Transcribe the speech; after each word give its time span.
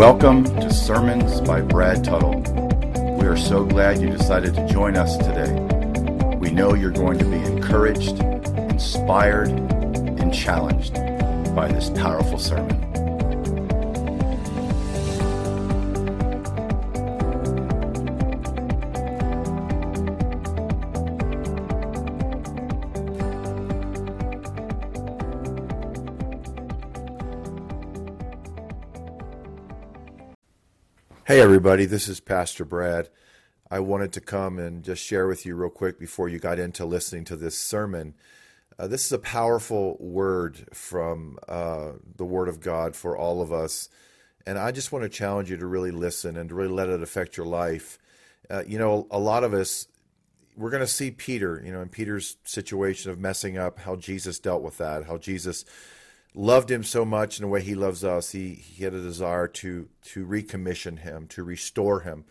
Welcome 0.00 0.44
to 0.60 0.72
Sermons 0.72 1.42
by 1.42 1.60
Brad 1.60 2.02
Tuttle. 2.02 2.40
We 3.18 3.26
are 3.26 3.36
so 3.36 3.66
glad 3.66 4.00
you 4.00 4.08
decided 4.08 4.54
to 4.54 4.66
join 4.66 4.96
us 4.96 5.18
today. 5.18 5.52
We 6.36 6.50
know 6.50 6.72
you're 6.72 6.90
going 6.90 7.18
to 7.18 7.26
be 7.26 7.36
encouraged, 7.36 8.18
inspired, 8.18 9.50
and 9.50 10.32
challenged 10.32 10.94
by 11.54 11.68
this 11.70 11.90
powerful 11.90 12.38
sermon. 12.38 12.89
Hey, 31.30 31.40
everybody, 31.40 31.84
this 31.84 32.08
is 32.08 32.18
Pastor 32.18 32.64
Brad. 32.64 33.08
I 33.70 33.78
wanted 33.78 34.12
to 34.14 34.20
come 34.20 34.58
and 34.58 34.82
just 34.82 35.00
share 35.00 35.28
with 35.28 35.46
you, 35.46 35.54
real 35.54 35.70
quick, 35.70 35.96
before 35.96 36.28
you 36.28 36.40
got 36.40 36.58
into 36.58 36.84
listening 36.84 37.24
to 37.26 37.36
this 37.36 37.56
sermon. 37.56 38.14
Uh, 38.76 38.88
this 38.88 39.06
is 39.06 39.12
a 39.12 39.18
powerful 39.20 39.96
word 40.00 40.66
from 40.72 41.38
uh, 41.48 41.92
the 42.16 42.24
Word 42.24 42.48
of 42.48 42.58
God 42.58 42.96
for 42.96 43.16
all 43.16 43.40
of 43.40 43.52
us. 43.52 43.88
And 44.44 44.58
I 44.58 44.72
just 44.72 44.90
want 44.90 45.04
to 45.04 45.08
challenge 45.08 45.52
you 45.52 45.56
to 45.58 45.66
really 45.66 45.92
listen 45.92 46.36
and 46.36 46.48
to 46.48 46.54
really 46.56 46.72
let 46.72 46.88
it 46.88 47.00
affect 47.00 47.36
your 47.36 47.46
life. 47.46 47.96
Uh, 48.50 48.64
you 48.66 48.80
know, 48.80 49.06
a 49.08 49.20
lot 49.20 49.44
of 49.44 49.54
us, 49.54 49.86
we're 50.56 50.70
going 50.70 50.82
to 50.82 50.86
see 50.88 51.12
Peter, 51.12 51.62
you 51.64 51.70
know, 51.70 51.80
in 51.80 51.90
Peter's 51.90 52.38
situation 52.42 53.12
of 53.12 53.20
messing 53.20 53.56
up, 53.56 53.78
how 53.78 53.94
Jesus 53.94 54.40
dealt 54.40 54.62
with 54.62 54.78
that, 54.78 55.06
how 55.06 55.16
Jesus 55.16 55.64
loved 56.34 56.70
him 56.70 56.84
so 56.84 57.04
much 57.04 57.38
in 57.38 57.42
the 57.42 57.48
way 57.48 57.60
he 57.60 57.74
loves 57.74 58.04
us, 58.04 58.32
he, 58.32 58.54
he 58.54 58.84
had 58.84 58.94
a 58.94 59.02
desire 59.02 59.48
to 59.48 59.88
to 60.02 60.26
recommission 60.26 60.98
him, 60.98 61.26
to 61.28 61.42
restore 61.42 62.00
him 62.00 62.24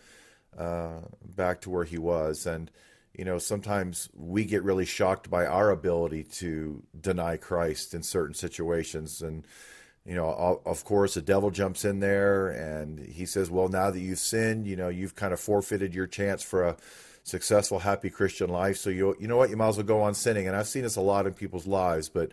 uh, 0.56 1.00
back 1.24 1.60
to 1.62 1.70
where 1.70 1.84
he 1.84 1.98
was. 1.98 2.46
And 2.46 2.70
you 3.16 3.24
know, 3.24 3.38
sometimes 3.38 4.08
we 4.14 4.44
get 4.44 4.62
really 4.62 4.84
shocked 4.84 5.28
by 5.28 5.44
our 5.44 5.70
ability 5.70 6.24
to 6.24 6.82
deny 6.98 7.36
Christ 7.36 7.92
in 7.92 8.02
certain 8.02 8.34
situations, 8.34 9.20
and 9.20 9.44
you 10.06 10.14
know, 10.14 10.60
of 10.64 10.84
course, 10.84 11.14
the 11.14 11.22
devil 11.22 11.50
jumps 11.50 11.84
in 11.84 12.00
there 12.00 12.48
and 12.48 12.98
he 12.98 13.26
says, 13.26 13.50
"Well, 13.50 13.68
now 13.68 13.90
that 13.90 14.00
you've 14.00 14.18
sinned, 14.18 14.66
you 14.66 14.76
know, 14.76 14.88
you've 14.88 15.14
kind 15.14 15.32
of 15.32 15.40
forfeited 15.40 15.94
your 15.94 16.06
chance 16.06 16.42
for 16.42 16.64
a." 16.64 16.76
successful 17.22 17.78
happy 17.78 18.08
christian 18.08 18.48
life 18.48 18.78
so 18.78 18.88
you 18.88 19.14
you 19.20 19.28
know 19.28 19.36
what 19.36 19.50
you 19.50 19.56
might 19.56 19.68
as 19.68 19.76
well 19.76 19.84
go 19.84 20.00
on 20.00 20.14
sinning 20.14 20.48
and 20.48 20.56
i've 20.56 20.66
seen 20.66 20.82
this 20.82 20.96
a 20.96 21.00
lot 21.02 21.26
in 21.26 21.34
people's 21.34 21.66
lives 21.66 22.08
but 22.08 22.32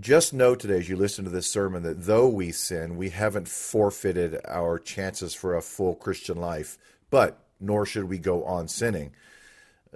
just 0.00 0.34
know 0.34 0.54
today 0.54 0.78
as 0.78 0.88
you 0.88 0.96
listen 0.96 1.24
to 1.24 1.30
this 1.30 1.46
sermon 1.46 1.82
that 1.84 2.04
though 2.04 2.28
we 2.28 2.50
sin, 2.50 2.96
we 2.96 3.10
haven't 3.10 3.48
forfeited 3.48 4.40
our 4.46 4.78
chances 4.78 5.34
for 5.34 5.54
a 5.54 5.62
full 5.62 5.94
Christian 5.94 6.36
life, 6.36 6.76
but 7.10 7.38
nor 7.60 7.86
should 7.86 8.04
we 8.04 8.18
go 8.18 8.44
on 8.44 8.66
sinning. 8.66 9.12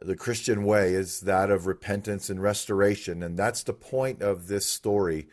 The 0.01 0.17
Christian 0.17 0.65
way 0.65 0.95
is 0.95 1.21
that 1.23 1.51
of 1.51 1.67
repentance 1.67 2.31
and 2.31 2.41
restoration, 2.41 3.23
and 3.23 3.37
that's 3.37 3.65
the 3.65 3.73
point 3.73 4.23
of 4.23 4.47
this 4.47 4.67
story, 4.67 5.29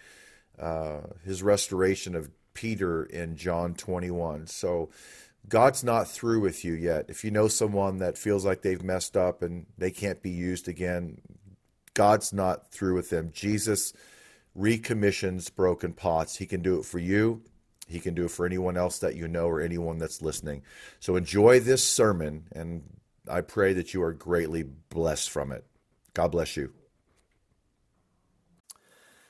uh, 0.60 1.02
his 1.24 1.44
restoration 1.44 2.16
of 2.16 2.32
Peter 2.56 3.04
in 3.04 3.36
John 3.36 3.76
21. 3.76 4.48
So 4.48 4.90
God's 5.48 5.84
not 5.84 6.08
through 6.08 6.40
with 6.40 6.66
you 6.66 6.74
yet. 6.74 7.06
If 7.10 7.24
you 7.24 7.30
know 7.30 7.48
someone 7.48 8.00
that 8.00 8.18
feels 8.18 8.44
like 8.44 8.64
they've 8.64 8.82
messed 8.82 9.16
up 9.16 9.44
and 9.44 9.68
they 9.78 9.92
can't 9.92 10.24
be 10.24 10.32
used 10.32 10.68
again, 10.68 11.20
God's 11.94 12.34
not 12.34 12.72
through 12.72 12.96
with 12.96 13.12
them. 13.12 13.30
Jesus 13.32 13.94
recommissions 14.56 15.54
broken 15.54 15.94
pots. 15.94 16.38
He 16.38 16.46
can 16.46 16.62
do 16.62 16.80
it 16.80 16.86
for 16.86 17.00
you. 17.00 17.42
He 17.88 18.00
can 18.00 18.16
do 18.16 18.26
it 18.26 18.32
for 18.32 18.46
anyone 18.46 18.78
else 18.78 19.00
that 19.00 19.16
you 19.16 19.28
know 19.28 19.48
or 19.48 19.62
anyone 19.62 20.00
that's 20.00 20.22
listening. 20.22 20.64
So 21.00 21.16
enjoy 21.16 21.60
this 21.60 21.84
sermon, 21.84 22.46
and 22.54 22.84
I 23.30 23.42
pray 23.42 23.74
that 23.74 23.94
you 23.94 24.02
are 24.02 24.14
greatly 24.14 24.64
blessed 24.64 25.30
from 25.30 25.52
it. 25.52 25.66
God 26.14 26.32
bless 26.32 26.58
you. 26.58 26.74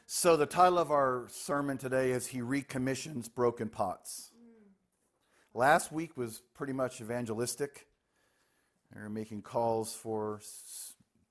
So, 0.08 0.38
the 0.38 0.46
title 0.46 0.78
of 0.78 0.92
our 0.92 1.26
sermon 1.30 1.80
today 1.80 2.12
is 2.12 2.28
He 2.28 2.40
Recommissions 2.40 3.28
Broken 3.28 3.70
Pots. 3.70 4.30
Last 5.56 5.92
week 5.92 6.16
was 6.16 6.44
pretty 6.54 6.74
much 6.74 7.02
evangelistic. 7.02 7.88
They 8.94 9.02
were 9.02 9.10
making 9.10 9.42
calls 9.42 9.96
for 9.96 10.42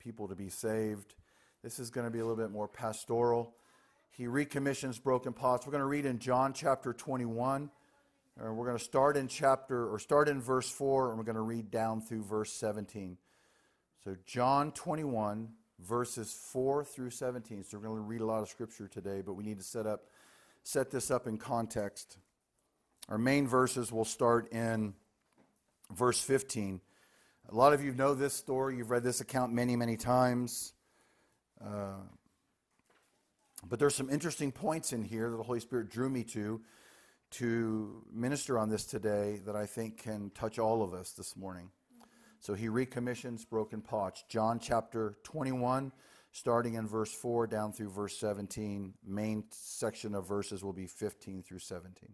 people 0.01 0.27
to 0.27 0.35
be 0.35 0.49
saved. 0.49 1.15
This 1.63 1.79
is 1.79 1.91
going 1.91 2.07
to 2.07 2.11
be 2.11 2.19
a 2.19 2.27
little 2.27 2.37
bit 2.37 2.51
more 2.51 2.67
pastoral 2.67 3.55
he 4.17 4.29
recommissions 4.29 4.99
broken 4.99 5.33
pots. 5.33 5.67
We're 5.67 5.73
going 5.73 5.81
to 5.81 5.87
read 5.87 6.07
in 6.07 6.21
John 6.21 6.53
chapter 6.53 6.93
21. 6.93 7.69
Uh, 8.41 8.53
we're 8.53 8.65
going 8.65 8.79
to 8.79 8.85
start 8.85 9.17
in 9.17 9.27
chapter, 9.27 9.93
or 9.93 9.99
start 9.99 10.29
in 10.29 10.41
verse 10.41 10.71
4, 10.71 11.11
and 11.11 11.19
we're 11.19 11.25
going 11.25 11.35
to 11.35 11.41
read 11.41 11.71
down 11.71 12.01
through 12.01 12.23
verse 12.23 12.53
17. 12.53 13.17
So, 14.05 14.17
John 14.25 14.71
21, 14.71 15.49
verses 15.81 16.33
4 16.53 16.85
through 16.85 17.11
17. 17.11 17.65
So, 17.65 17.77
we're 17.77 17.89
going 17.89 17.97
to 17.97 18.03
read 18.03 18.21
a 18.21 18.25
lot 18.25 18.43
of 18.43 18.49
scripture 18.49 18.87
today, 18.87 19.21
but 19.21 19.35
we 19.35 19.43
need 19.43 19.59
to 19.59 19.65
set 19.65 19.85
up, 19.85 20.05
set 20.63 20.93
this 20.93 21.11
up 21.11 21.27
in 21.27 21.37
context. 21.37 22.19
Our 23.09 23.19
main 23.19 23.49
verses 23.49 23.91
will 23.91 24.05
start 24.05 24.53
in 24.53 24.95
verse 25.93 26.21
15. 26.21 26.81
A 27.51 27.55
lot 27.55 27.73
of 27.73 27.83
you 27.83 27.93
know 27.93 28.15
this 28.15 28.33
story. 28.33 28.77
You've 28.77 28.91
read 28.91 29.03
this 29.03 29.21
account 29.21 29.53
many, 29.53 29.75
many 29.75 29.97
times. 29.97 30.73
Uh, 31.61 31.95
but 33.69 33.79
there's 33.79 33.95
some 33.95 34.11
interesting 34.11 34.53
points 34.53 34.93
in 34.93 35.03
here 35.03 35.31
that 35.31 35.37
the 35.37 35.43
Holy 35.43 35.61
Spirit 35.61 35.91
drew 35.91 36.09
me 36.09 36.25
to 36.25 36.61
to 37.31 38.05
minister 38.13 38.59
on 38.59 38.69
this 38.69 38.85
today 38.85 39.41
that 39.45 39.57
I 39.57 39.67
think 39.67 40.03
can 40.03 40.31
touch 40.31 40.61
all 40.61 40.85
of 40.85 40.95
us 40.95 41.11
this 41.13 41.37
morning. 41.37 41.71
So 42.39 42.55
he 42.55 42.69
recommissions 42.69 43.45
broken 43.45 43.81
pots. 43.81 44.23
John 44.29 44.61
chapter 44.61 45.17
21, 45.25 45.91
starting 46.31 46.75
in 46.75 46.87
verse 46.87 47.13
4 47.13 47.49
down 47.49 47.73
through 47.73 47.91
verse 47.91 48.17
17. 48.19 48.95
Main 49.05 49.45
section 49.51 50.15
of 50.15 50.29
verses 50.29 50.63
will 50.63 50.73
be 50.73 50.87
15 50.87 51.43
through 51.43 51.59
17. 51.59 52.11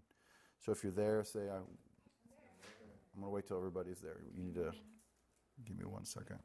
So 0.60 0.72
if 0.72 0.82
you're 0.82 0.92
there, 0.92 1.22
say, 1.24 1.40
I, 1.40 1.56
I'm 1.56 3.20
going 3.20 3.24
to 3.24 3.28
wait 3.30 3.46
till 3.46 3.58
everybody's 3.58 4.00
there. 4.00 4.20
You 4.34 4.44
need 4.44 4.54
to 4.54 4.72
give 5.66 5.76
me 5.76 5.84
one 5.84 6.04
second. 6.06 6.38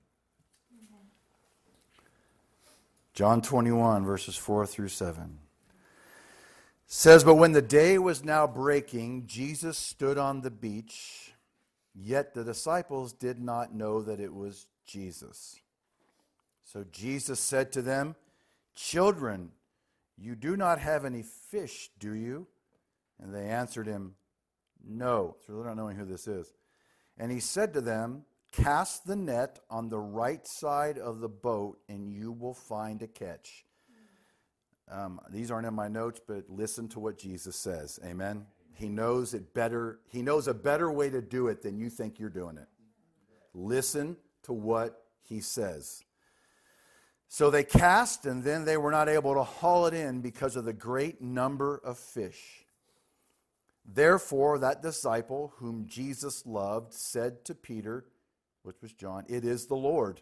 John 3.16 3.42
21, 3.42 4.04
verses 4.04 4.36
4 4.36 4.68
through 4.68 4.90
7 4.90 5.40
says, 6.86 7.24
But 7.24 7.36
when 7.36 7.54
the 7.54 7.62
day 7.62 7.98
was 7.98 8.26
now 8.26 8.46
breaking, 8.46 9.26
Jesus 9.26 9.78
stood 9.78 10.18
on 10.18 10.42
the 10.42 10.52
beach, 10.52 11.34
yet 11.94 12.34
the 12.34 12.44
disciples 12.44 13.14
did 13.14 13.40
not 13.40 13.74
know 13.74 14.02
that 14.02 14.20
it 14.20 14.34
was 14.34 14.68
Jesus. 14.86 15.62
So 16.66 16.84
Jesus 16.92 17.40
said 17.40 17.72
to 17.72 17.82
them, 17.82 18.18
Children, 18.76 19.52
you 20.18 20.36
do 20.36 20.58
not 20.58 20.80
have 20.80 21.06
any 21.06 21.24
fish, 21.24 21.92
do 21.98 22.14
you? 22.14 22.48
And 23.22 23.34
they 23.34 23.46
answered 23.46 23.88
him, 23.88 24.16
No. 24.86 25.38
So 25.48 25.54
they're 25.54 25.64
not 25.64 25.78
knowing 25.78 25.96
who 25.96 26.04
this 26.04 26.28
is. 26.28 26.54
And 27.18 27.32
he 27.32 27.40
said 27.40 27.74
to 27.76 27.82
them, 27.82 28.26
Cast 28.56 29.06
the 29.06 29.16
net 29.16 29.60
on 29.70 29.90
the 29.90 30.00
right 30.00 30.46
side 30.48 30.98
of 30.98 31.20
the 31.20 31.28
boat, 31.30 31.78
and 31.90 32.10
you 32.10 32.32
will 32.32 32.54
find 32.54 33.02
a 33.02 33.08
catch. 33.08 33.66
Um, 34.90 35.20
these 35.30 35.52
aren't 35.52 35.68
in 35.68 35.74
my 35.74 35.88
notes, 35.88 36.22
but 36.26 36.50
listen 36.50 36.88
to 36.90 37.00
what 37.00 37.18
Jesus 37.18 37.56
says. 37.56 38.00
Amen. 38.06 38.46
He 38.76 38.88
knows 38.88 39.34
it 39.34 39.54
better. 39.54 40.00
He 40.10 40.22
knows 40.22 40.48
a 40.48 40.54
better 40.54 40.92
way 40.92 41.10
to 41.10 41.22
do 41.22 41.48
it 41.48 41.62
than 41.64 41.78
you 41.78 41.90
think 41.90 42.20
you're 42.20 42.30
doing 42.30 42.58
it. 42.58 42.68
Listen 43.54 44.16
to 44.44 44.54
what 44.54 45.04
he 45.24 45.42
says. 45.42 46.04
So 47.28 47.50
they 47.50 47.64
cast, 47.64 48.26
and 48.26 48.44
then 48.44 48.64
they 48.64 48.78
were 48.78 48.92
not 48.92 49.10
able 49.10 49.34
to 49.34 49.44
haul 49.44 49.88
it 49.88 49.94
in 49.94 50.22
because 50.22 50.56
of 50.56 50.66
the 50.66 50.74
great 50.74 51.22
number 51.22 51.82
of 51.84 51.98
fish. 51.98 52.66
Therefore, 53.86 54.60
that 54.60 54.82
disciple 54.82 55.54
whom 55.58 55.88
Jesus 55.88 56.46
loved 56.46 56.94
said 56.94 57.44
to 57.46 57.56
Peter, 57.56 58.06
which 58.66 58.82
was 58.82 58.94
John, 58.94 59.24
it 59.28 59.46
is 59.46 59.68
the 59.68 59.76
Lord. 59.76 60.22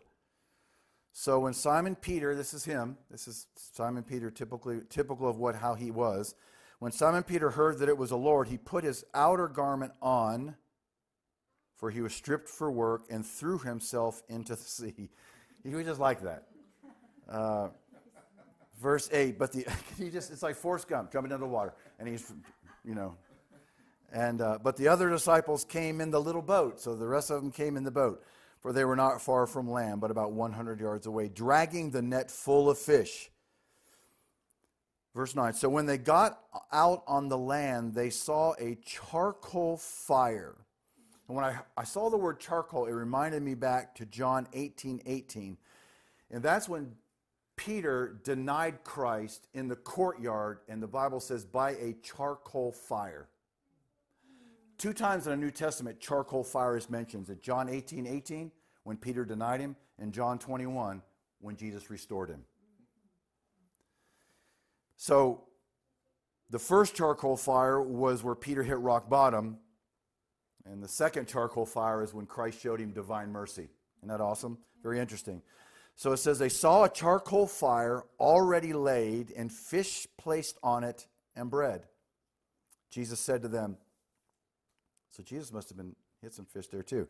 So 1.14 1.40
when 1.40 1.54
Simon 1.54 1.96
Peter, 1.96 2.36
this 2.36 2.54
is 2.54 2.66
him, 2.66 2.98
this 3.12 3.28
is 3.28 3.48
Simon 3.56 4.04
Peter 4.04 4.32
typically 4.32 4.82
typical 4.90 5.30
of 5.30 5.38
what 5.38 5.56
how 5.56 5.76
he 5.76 5.92
was. 5.92 6.36
When 6.80 6.92
Simon 6.92 7.24
Peter 7.24 7.52
heard 7.52 7.80
that 7.80 7.88
it 7.88 7.98
was 7.98 8.10
the 8.10 8.18
Lord, 8.18 8.48
he 8.48 8.58
put 8.58 8.84
his 8.84 9.06
outer 9.14 9.48
garment 9.48 9.94
on, 10.02 10.56
for 11.78 11.92
he 11.92 12.02
was 12.02 12.14
stripped 12.14 12.50
for 12.50 12.72
work, 12.72 13.04
and 13.10 13.26
threw 13.26 13.60
himself 13.60 14.24
into 14.28 14.56
the 14.56 14.62
sea. 14.64 15.10
He 15.64 15.76
was 15.76 15.86
just 15.86 16.00
like 16.00 16.22
that. 16.24 16.48
Uh, 17.30 17.70
verse 18.82 19.10
8, 19.14 19.40
but 19.40 19.52
the 19.54 19.66
he 19.98 20.10
just 20.10 20.32
it's 20.32 20.44
like 20.44 20.56
Forrest 20.56 20.88
Gump 20.88 21.12
jumping 21.12 21.32
into 21.32 21.46
the 21.46 21.52
water, 21.52 21.74
and 22.00 22.08
he's 22.08 22.34
you 22.84 22.96
know. 22.96 23.16
And 24.14 24.40
uh, 24.40 24.60
but 24.64 24.78
the 24.78 24.88
other 24.88 25.10
disciples 25.10 25.66
came 25.66 26.00
in 26.00 26.12
the 26.12 26.22
little 26.22 26.42
boat, 26.42 26.80
so 26.80 26.96
the 26.96 27.08
rest 27.08 27.30
of 27.30 27.42
them 27.42 27.52
came 27.52 27.76
in 27.76 27.84
the 27.84 27.92
boat 27.92 28.24
for 28.64 28.72
they 28.72 28.86
were 28.86 28.96
not 28.96 29.22
far 29.22 29.46
from 29.46 29.70
land, 29.70 30.00
but 30.00 30.10
about 30.10 30.32
100 30.32 30.80
yards 30.80 31.06
away, 31.06 31.28
dragging 31.28 31.92
the 31.92 32.02
net 32.02 32.32
full 32.32 32.70
of 32.70 32.80
fish. 32.80 33.30
Verse 35.14 35.36
9 35.36 35.54
So 35.54 35.68
when 35.68 35.86
they 35.86 35.98
got 35.98 36.40
out 36.72 37.04
on 37.06 37.28
the 37.28 37.38
land, 37.38 37.94
they 37.94 38.10
saw 38.10 38.54
a 38.58 38.78
charcoal 38.86 39.76
fire. 39.76 40.56
And 41.28 41.36
when 41.36 41.44
I, 41.44 41.60
I 41.76 41.84
saw 41.84 42.10
the 42.10 42.18
word 42.18 42.40
charcoal, 42.40 42.86
it 42.86 42.92
reminded 42.92 43.44
me 43.44 43.54
back 43.54 43.96
to 43.96 44.06
John 44.06 44.48
18 44.54 45.02
18. 45.06 45.58
And 46.32 46.42
that's 46.42 46.70
when 46.70 46.94
Peter 47.58 48.18
denied 48.24 48.86
Christ 48.86 49.50
in 49.54 49.68
the 49.68 49.76
courtyard, 49.76 50.60
and 50.70 50.82
the 50.82 50.88
Bible 50.88 51.20
says, 51.20 51.44
by 51.44 51.72
a 51.72 51.96
charcoal 52.02 52.72
fire. 52.72 53.28
Two 54.84 54.92
times 54.92 55.28
in 55.28 55.32
the 55.32 55.38
New 55.38 55.50
Testament, 55.50 56.02
charcoal 56.02 56.44
fire 56.44 56.76
is 56.76 56.90
mentioned. 56.90 57.30
At 57.30 57.42
John 57.42 57.70
18 57.70 58.06
18, 58.06 58.52
when 58.84 58.98
Peter 58.98 59.24
denied 59.24 59.62
him, 59.62 59.78
and 59.98 60.12
John 60.12 60.38
21, 60.38 61.02
when 61.40 61.56
Jesus 61.56 61.90
restored 61.90 62.30
him. 62.30 62.42
So, 64.98 65.46
the 66.50 66.60
first 66.60 66.96
charcoal 66.96 67.38
fire 67.38 67.82
was 67.82 68.26
where 68.26 68.36
Peter 68.36 68.62
hit 68.62 68.78
rock 68.78 69.10
bottom, 69.10 69.56
and 70.66 70.84
the 70.84 70.90
second 70.90 71.30
charcoal 71.30 71.66
fire 71.66 72.04
is 72.04 72.14
when 72.14 72.26
Christ 72.26 72.60
showed 72.60 72.82
him 72.82 72.92
divine 72.92 73.32
mercy. 73.32 73.70
Isn't 74.00 74.10
that 74.10 74.20
awesome? 74.20 74.58
Very 74.82 75.00
interesting. 75.00 75.42
So 75.96 76.12
it 76.12 76.18
says, 76.18 76.40
They 76.40 76.50
saw 76.50 76.84
a 76.84 76.90
charcoal 76.90 77.48
fire 77.48 78.04
already 78.20 78.74
laid, 78.74 79.32
and 79.32 79.50
fish 79.50 80.08
placed 80.18 80.58
on 80.62 80.84
it, 80.84 81.08
and 81.38 81.50
bread. 81.50 81.86
Jesus 82.90 83.22
said 83.22 83.44
to 83.44 83.48
them, 83.48 83.78
So 85.16 85.22
Jesus 85.22 85.54
must 85.54 85.70
have 85.70 85.78
been 85.78 85.96
hit 86.24 86.34
some 86.34 86.46
fish 86.46 86.68
there 86.68 86.82
too. 86.82 87.08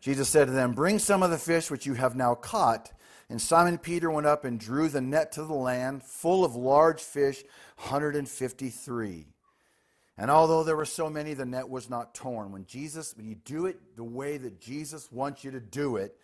Jesus 0.00 0.28
said 0.28 0.46
to 0.46 0.52
them, 0.52 0.72
Bring 0.72 0.98
some 0.98 1.22
of 1.22 1.30
the 1.30 1.36
fish 1.36 1.70
which 1.70 1.84
you 1.84 1.92
have 1.92 2.16
now 2.16 2.34
caught. 2.34 2.90
And 3.28 3.42
Simon 3.42 3.76
Peter 3.76 4.10
went 4.10 4.26
up 4.26 4.44
and 4.46 4.58
drew 4.58 4.88
the 4.88 5.02
net 5.02 5.32
to 5.32 5.44
the 5.44 5.52
land, 5.52 6.02
full 6.02 6.44
of 6.44 6.56
large 6.56 7.00
fish, 7.00 7.44
153. 7.76 9.26
And 10.16 10.30
although 10.30 10.64
there 10.64 10.76
were 10.76 10.86
so 10.86 11.10
many, 11.10 11.34
the 11.34 11.44
net 11.44 11.68
was 11.68 11.90
not 11.90 12.14
torn. 12.14 12.52
When 12.52 12.64
Jesus, 12.64 13.14
when 13.14 13.26
you 13.26 13.34
do 13.34 13.66
it 13.66 13.96
the 13.96 14.04
way 14.04 14.38
that 14.38 14.58
Jesus 14.58 15.12
wants 15.12 15.44
you 15.44 15.50
to 15.50 15.60
do 15.60 15.96
it, 15.96 16.16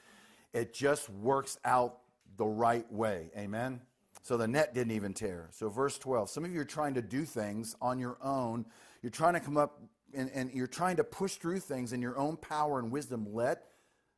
it 0.55 0.73
just 0.73 1.11
works 1.11 1.59
out 1.63 1.99
the 2.39 2.47
right 2.47 2.91
way. 2.91 3.31
Amen? 3.37 3.83
So 4.23 4.39
the 4.39 4.49
net 4.49 4.73
didn't 4.73 4.93
even 4.93 5.13
tear. 5.13 5.49
So, 5.51 5.69
verse 5.69 5.99
12 5.99 6.31
some 6.31 6.45
of 6.45 6.53
you 6.53 6.61
are 6.61 6.65
trying 6.65 6.95
to 6.95 7.03
do 7.03 7.25
things 7.25 7.77
on 7.83 7.99
your 7.99 8.17
own. 8.23 8.65
You're 9.03 9.11
trying 9.11 9.35
to 9.35 9.41
come 9.41 9.57
up 9.57 9.83
and, 10.15 10.31
and 10.35 10.51
you're 10.53 10.67
trying 10.67 10.97
to 10.97 11.05
push 11.05 11.37
through 11.37 11.61
things 11.61 11.93
in 11.93 12.03
your 12.03 12.19
own 12.19 12.37
power 12.37 12.79
and 12.79 12.91
wisdom. 12.91 13.27
Let 13.33 13.65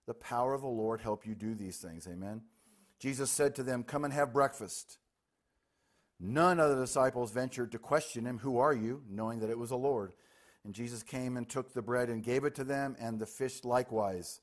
the 0.07 0.15
power 0.15 0.55
of 0.55 0.61
the 0.61 0.67
Lord 0.67 1.01
help 1.01 1.27
you 1.27 1.35
do 1.35 1.55
these 1.55 1.79
things. 1.79 2.07
Amen? 2.07 2.43
Jesus 2.99 3.31
said 3.31 3.55
to 3.57 3.63
them, 3.63 3.83
Come 3.83 4.05
and 4.05 4.13
have 4.13 4.33
breakfast. 4.33 4.99
None 6.21 6.61
of 6.61 6.71
the 6.71 6.83
disciples 6.83 7.33
ventured 7.33 7.73
to 7.73 7.79
question 7.79 8.25
him, 8.27 8.39
Who 8.39 8.59
are 8.59 8.75
you? 8.75 9.03
knowing 9.09 9.41
that 9.41 9.51
it 9.51 9.59
was 9.59 9.71
the 9.71 9.77
Lord. 9.77 10.13
And 10.65 10.75
Jesus 10.75 11.03
came 11.03 11.37
and 11.37 11.49
took 11.49 11.75
the 11.75 11.83
bread 11.83 12.09
and 12.09 12.23
gave 12.23 12.45
it 12.45 12.55
to 12.55 12.65
them, 12.65 12.97
and 12.99 13.19
the 13.19 13.27
fish 13.27 13.65
likewise. 13.65 14.41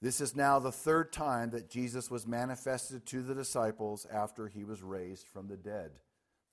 This 0.00 0.20
is 0.20 0.36
now 0.36 0.60
the 0.60 0.70
third 0.70 1.12
time 1.12 1.50
that 1.50 1.68
Jesus 1.68 2.08
was 2.10 2.26
manifested 2.26 3.04
to 3.06 3.22
the 3.22 3.34
disciples 3.34 4.06
after 4.12 4.46
he 4.46 4.62
was 4.62 4.82
raised 4.82 5.26
from 5.26 5.48
the 5.48 5.56
dead. 5.56 5.90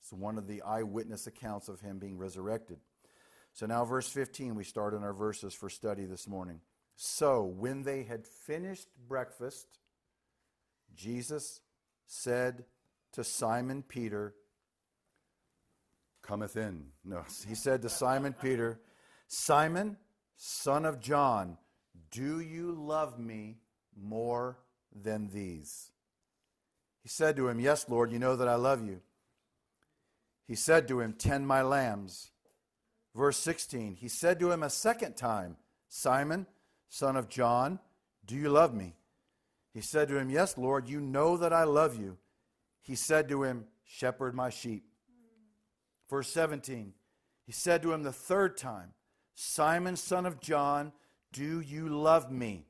It's 0.02 0.12
one 0.12 0.38
of 0.38 0.48
the 0.48 0.64
eyewitness 0.64 1.28
accounts 1.28 1.68
of 1.68 1.82
him 1.82 2.00
being 2.00 2.18
resurrected. 2.18 2.80
So 3.56 3.66
now, 3.66 3.86
verse 3.86 4.10
15, 4.10 4.54
we 4.54 4.66
start 4.66 4.94
in 4.94 5.02
our 5.02 5.14
verses 5.14 5.54
for 5.54 5.70
study 5.70 6.04
this 6.04 6.28
morning. 6.28 6.60
So, 6.98 7.46
when 7.46 7.84
they 7.84 8.04
had 8.04 8.28
finished 8.28 8.90
breakfast, 9.08 9.80
Jesus 10.94 11.62
said 12.06 12.66
to 13.14 13.24
Simon 13.24 13.82
Peter, 13.82 14.36
Cometh 16.22 16.58
in. 16.58 16.88
No, 17.06 17.24
he 17.48 17.56
said 17.56 17.82
to 17.84 17.90
Simon 17.90 18.34
Peter, 18.34 18.82
Simon, 19.30 19.96
son 20.36 20.86
of 20.86 21.00
John, 21.00 21.58
do 22.12 22.42
you 22.42 22.74
love 22.74 23.18
me 23.18 23.60
more 23.96 24.58
than 24.94 25.30
these? 25.30 25.92
He 27.04 27.08
said 27.08 27.38
to 27.38 27.48
him, 27.48 27.62
Yes, 27.62 27.86
Lord, 27.88 28.12
you 28.12 28.20
know 28.20 28.36
that 28.36 28.50
I 28.50 28.56
love 28.56 28.86
you. 28.86 29.00
He 30.46 30.56
said 30.56 30.90
to 30.90 31.00
him, 31.00 31.14
Tend 31.14 31.48
my 31.48 31.62
lambs. 31.62 32.32
Verse 33.16 33.38
16, 33.38 33.96
he 33.96 34.10
said 34.10 34.40
to 34.40 34.52
him 34.52 34.62
a 34.62 34.70
second 34.70 35.16
time, 35.16 35.56
Simon, 35.88 36.46
son 36.90 37.16
of 37.16 37.30
John, 37.30 37.80
do 38.26 38.36
you 38.36 38.50
love 38.50 38.74
me? 38.74 38.96
He 39.74 39.82
said 39.82 40.10
to 40.10 40.18
him, 40.18 40.30
Yes, 40.30 40.58
Lord, 40.58 40.90
you 40.90 41.00
know 41.00 41.38
that 41.38 41.54
I 41.54 41.64
love 41.64 41.98
you. 41.98 42.18
He 42.82 42.96
said 42.96 43.30
to 43.30 43.44
him, 43.44 43.66
Shepherd 43.86 44.36
my 44.36 44.50
sheep. 44.50 44.84
Verse 46.10 46.30
17, 46.30 46.94
he 47.46 47.52
said 47.52 47.82
to 47.82 47.94
him 47.94 48.04
the 48.04 48.12
third 48.12 48.58
time, 48.58 48.94
Simon, 49.34 49.96
son 49.96 50.26
of 50.26 50.40
John, 50.40 50.92
do 51.32 51.60
you 51.60 51.90
love 51.90 52.32
me? 52.32 52.68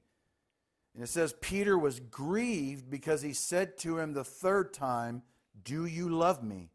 And 0.93 1.03
it 1.03 1.07
says, 1.07 1.33
Peter 1.41 1.77
was 1.77 1.99
grieved 1.99 2.89
because 2.89 3.21
he 3.21 3.33
said 3.33 3.77
to 3.79 3.97
him 3.97 4.13
the 4.13 4.23
third 4.23 4.73
time, 4.73 5.23
Do 5.63 5.85
you 5.85 6.09
love 6.09 6.43
me? 6.43 6.69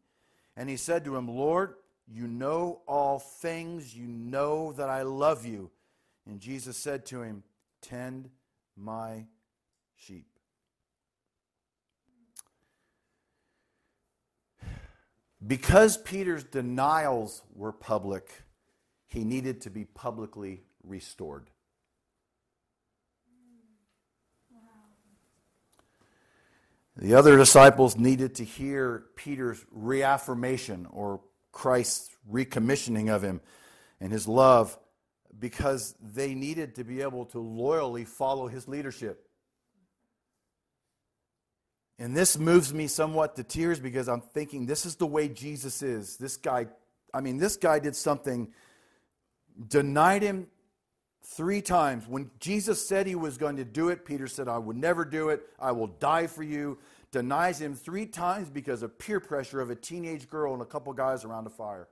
And 0.55 0.69
he 0.69 0.77
said 0.77 1.03
to 1.05 1.15
him, 1.15 1.27
Lord, 1.27 1.73
you 2.13 2.27
know 2.27 2.81
all 2.87 3.19
things. 3.19 3.95
You 3.95 4.05
know 4.05 4.73
that 4.73 4.89
I 4.89 5.03
love 5.03 5.45
you. 5.45 5.71
And 6.25 6.39
Jesus 6.39 6.77
said 6.77 7.05
to 7.07 7.21
him, 7.21 7.43
Tend 7.81 8.29
my 8.75 9.25
sheep. 9.95 10.27
Because 15.45 15.97
Peter's 15.97 16.43
denials 16.43 17.41
were 17.55 17.71
public, 17.71 18.29
he 19.07 19.23
needed 19.23 19.61
to 19.61 19.69
be 19.69 19.85
publicly 19.85 20.61
restored. 20.83 21.49
The 26.97 27.15
other 27.15 27.37
disciples 27.37 27.97
needed 27.97 28.35
to 28.35 28.43
hear 28.43 29.05
Peter's 29.15 29.65
reaffirmation 29.71 30.87
or 30.91 31.21
Christ's 31.51 32.09
recommissioning 32.29 33.13
of 33.13 33.23
him 33.23 33.41
and 33.99 34.11
his 34.11 34.27
love 34.27 34.77
because 35.37 35.95
they 36.01 36.33
needed 36.33 36.75
to 36.75 36.83
be 36.83 37.01
able 37.01 37.25
to 37.25 37.39
loyally 37.39 38.05
follow 38.05 38.47
his 38.47 38.67
leadership. 38.67 39.27
And 41.97 42.17
this 42.17 42.37
moves 42.37 42.73
me 42.73 42.87
somewhat 42.87 43.35
to 43.35 43.43
tears 43.43 43.79
because 43.79 44.09
I'm 44.09 44.21
thinking 44.21 44.65
this 44.65 44.85
is 44.85 44.95
the 44.95 45.05
way 45.05 45.27
Jesus 45.27 45.83
is. 45.83 46.17
This 46.17 46.35
guy, 46.35 46.67
I 47.13 47.21
mean, 47.21 47.37
this 47.37 47.57
guy 47.57 47.79
did 47.79 47.95
something, 47.95 48.51
denied 49.67 50.23
him 50.23 50.47
three 51.23 51.61
times. 51.61 52.07
When 52.07 52.31
Jesus 52.39 52.85
said 52.85 53.05
he 53.05 53.15
was 53.15 53.37
going 53.37 53.57
to 53.57 53.65
do 53.65 53.89
it, 53.89 54.03
Peter 54.03 54.27
said, 54.27 54.47
I 54.47 54.57
would 54.57 54.77
never 54.77 55.05
do 55.05 55.29
it. 55.29 55.43
I 55.59 55.73
will 55.73 55.87
die 55.87 56.27
for 56.27 56.41
you. 56.41 56.79
Denies 57.11 57.59
him 57.59 57.75
three 57.75 58.05
times 58.05 58.49
because 58.49 58.83
of 58.83 58.97
peer 58.97 59.19
pressure 59.19 59.59
of 59.59 59.69
a 59.69 59.75
teenage 59.75 60.29
girl 60.29 60.53
and 60.53 60.61
a 60.61 60.65
couple 60.65 60.93
guys 60.93 61.25
around 61.25 61.45
a 61.45 61.49
fire. 61.49 61.87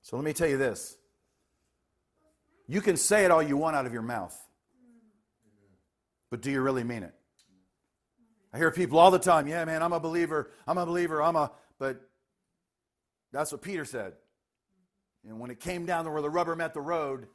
So 0.00 0.16
let 0.16 0.24
me 0.24 0.32
tell 0.32 0.48
you 0.48 0.56
this. 0.58 0.96
You 2.66 2.80
can 2.80 2.96
say 2.96 3.24
it 3.24 3.30
all 3.30 3.42
you 3.42 3.56
want 3.56 3.76
out 3.76 3.86
of 3.86 3.92
your 3.92 4.02
mouth, 4.02 4.36
but 6.30 6.40
do 6.40 6.50
you 6.50 6.60
really 6.62 6.84
mean 6.84 7.02
it? 7.02 7.14
I 8.52 8.58
hear 8.58 8.70
people 8.70 8.98
all 8.98 9.10
the 9.10 9.18
time, 9.18 9.46
yeah, 9.46 9.64
man, 9.64 9.82
I'm 9.82 9.92
a 9.92 10.00
believer, 10.00 10.50
I'm 10.66 10.78
a 10.78 10.86
believer, 10.86 11.22
I'm 11.22 11.36
a, 11.36 11.50
but 11.78 12.00
that's 13.32 13.52
what 13.52 13.62
Peter 13.62 13.84
said. 13.84 14.14
And 15.26 15.38
when 15.40 15.50
it 15.50 15.60
came 15.60 15.86
down 15.86 16.04
to 16.04 16.10
where 16.10 16.22
the 16.22 16.30
rubber 16.30 16.56
met 16.56 16.74
the 16.74 16.80
road, 16.80 17.26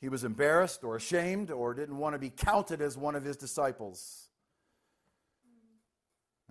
he 0.00 0.08
was 0.08 0.24
embarrassed 0.24 0.84
or 0.84 0.96
ashamed 0.96 1.50
or 1.50 1.74
didn't 1.74 1.96
want 1.96 2.14
to 2.14 2.18
be 2.18 2.30
counted 2.30 2.80
as 2.80 2.96
one 2.96 3.14
of 3.14 3.24
his 3.24 3.36
disciples. 3.36 4.28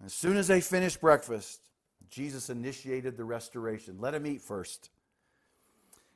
As 0.04 0.14
soon 0.14 0.38
as 0.38 0.48
they 0.48 0.62
finished 0.62 1.00
breakfast, 1.00 1.62
Jesus 2.10 2.50
initiated 2.50 3.18
the 3.18 3.24
restoration. 3.24 3.98
Let 4.00 4.14
him 4.14 4.25
eat 4.25 4.42
first. 4.42 4.90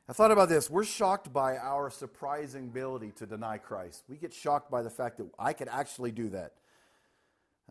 I 0.08 0.14
thought 0.14 0.32
about 0.32 0.50
this. 0.50 0.70
We're 0.70 0.84
shocked 0.84 1.32
by 1.32 1.58
our 1.58 1.90
surprising 1.92 2.66
ability 2.66 3.12
to 3.18 3.28
deny 3.28 3.60
Christ. 3.60 4.04
We 4.10 4.18
get 4.18 4.34
shocked 4.34 4.72
by 4.72 4.82
the 4.82 4.90
fact 4.90 5.18
that 5.18 5.28
I 5.38 5.54
could 5.54 5.68
actually 5.68 6.12
do 6.12 6.30
that. 6.30 6.54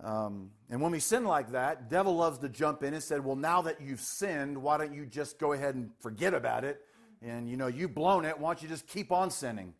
Um, 0.03 0.53
and 0.71 0.81
when 0.81 0.93
we 0.93 1.01
sin 1.01 1.25
like 1.25 1.51
that, 1.51 1.91
devil 1.91 2.15
loves 2.15 2.39
to 2.39 2.49
jump 2.49 2.85
in 2.85 2.95
and 2.95 3.03
said, 3.03 3.25
"Well, 3.25 3.35
now 3.35 3.63
that 3.63 3.81
you've 3.81 4.01
sinned, 4.01 4.63
why 4.63 4.79
don't 4.79 4.95
you 4.95 5.05
just 5.05 5.41
go 5.41 5.53
ahead 5.53 5.75
and 5.75 5.91
forget 5.99 6.33
about 6.33 6.63
it? 6.65 6.81
And 7.21 7.49
you 7.49 7.57
know 7.57 7.67
you've 7.67 7.95
blown 7.95 8.25
it. 8.25 8.39
Why 8.39 8.51
don't 8.51 8.63
you 8.63 8.69
just 8.69 8.87
keep 8.87 9.11
on 9.11 9.31
sinning?" 9.31 9.75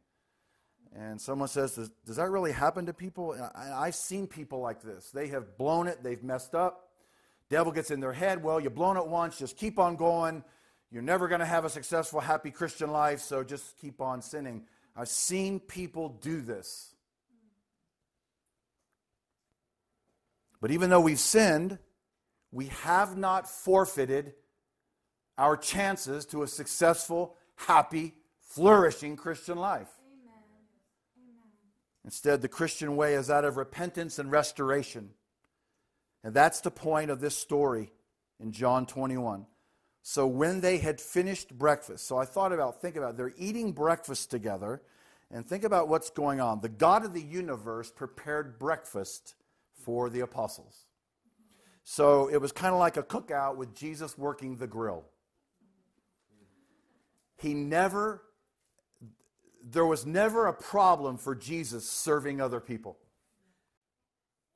And 0.95 1.21
someone 1.21 1.49
says, 1.49 1.75
"Does, 1.75 1.91
does 2.05 2.17
that 2.17 2.31
really 2.31 2.53
happen 2.53 2.87
to 2.87 2.93
people?" 2.93 3.37
I, 3.55 3.87
I've 3.87 3.95
seen 3.95 4.27
people 4.27 4.61
like 4.61 4.83
this. 4.83 5.11
They 5.11 5.29
have 5.29 5.57
blown 5.57 5.87
it. 5.87 6.03
They've 6.03 6.23
messed 6.23 6.55
up. 6.55 6.91
Devil 7.51 7.73
gets 7.73 7.91
in 7.91 8.01
their 8.01 8.13
head. 8.13 8.43
Well, 8.43 8.61
you've 8.61 8.75
blown 8.75 8.97
it 8.97 9.07
once. 9.07 9.39
Just 9.39 9.57
keep 9.57 9.79
on 9.79 9.97
going. 9.97 10.43
You're 10.91 11.03
never 11.03 11.29
going 11.29 11.41
to 11.41 11.47
have 11.47 11.65
a 11.65 11.71
successful, 11.71 12.21
happy 12.21 12.51
Christian 12.51 12.91
life. 12.91 13.21
So 13.21 13.45
just 13.45 13.79
keep 13.79 14.01
on 14.01 14.23
sinning. 14.23 14.65
I've 14.97 15.09
seen 15.09 15.61
people 15.61 16.09
do 16.09 16.41
this. 16.41 16.95
But 20.61 20.71
even 20.73 20.91
though 20.91 21.01
we've 21.01 21.21
sinned, 21.21 21.79
we 22.51 22.67
have 22.67 23.17
not 23.17 23.49
forfeited 23.49 24.35
our 25.39 25.57
chances 25.57 26.27
to 26.27 26.43
a 26.43 26.49
successful, 26.49 27.37
happy, 27.55 28.15
flourishing 28.41 29.17
Christian 29.17 29.57
life. 29.57 29.89
Instead, 32.05 32.43
the 32.43 32.49
Christian 32.49 32.97
way 32.97 33.15
is 33.15 33.29
that 33.29 33.45
of 33.45 33.57
repentance 33.57 34.19
and 34.19 34.31
restoration. 34.31 35.11
And 36.25 36.35
that's 36.35 36.61
the 36.61 36.71
point 36.71 37.11
of 37.11 37.21
this 37.21 37.37
story 37.37 37.93
in 38.41 38.53
John 38.53 38.87
21. 38.87 39.47
So 40.03 40.27
when 40.27 40.61
they 40.61 40.79
had 40.79 41.01
finished 41.01 41.57
breakfast, 41.57 42.07
so 42.07 42.17
I 42.17 42.25
thought 42.25 42.53
about, 42.53 42.81
think 42.81 42.97
about, 42.97 43.11
it, 43.11 43.17
they're 43.19 43.35
eating 43.37 43.73
breakfast 43.73 44.31
together, 44.31 44.81
and 45.31 45.47
think 45.47 45.65
about 45.65 45.89
what's 45.89 46.11
going 46.11 46.41
on. 46.41 46.61
The 46.61 46.71
God 46.71 47.05
of 47.05 47.13
the 47.13 47.23
universe 47.23 47.91
prepared 47.91 48.59
breakfast 48.59 49.35
for 49.85 50.09
the 50.09 50.21
apostles. 50.21 50.87
So 51.85 52.29
it 52.29 52.41
was 52.41 52.53
kind 52.53 52.73
of 52.73 52.81
like 52.81 52.97
a 52.97 53.03
cookout 53.03 53.57
with 53.57 53.75
Jesus 53.75 54.17
working 54.17 54.57
the 54.57 54.67
grill. 54.67 55.05
He 57.39 57.55
never, 57.55 58.23
there 59.65 59.87
was 59.87 60.05
never 60.05 60.47
a 60.47 60.53
problem 60.53 61.17
for 61.17 61.35
Jesus 61.35 61.89
serving 61.89 62.41
other 62.41 62.61
people. 62.61 62.99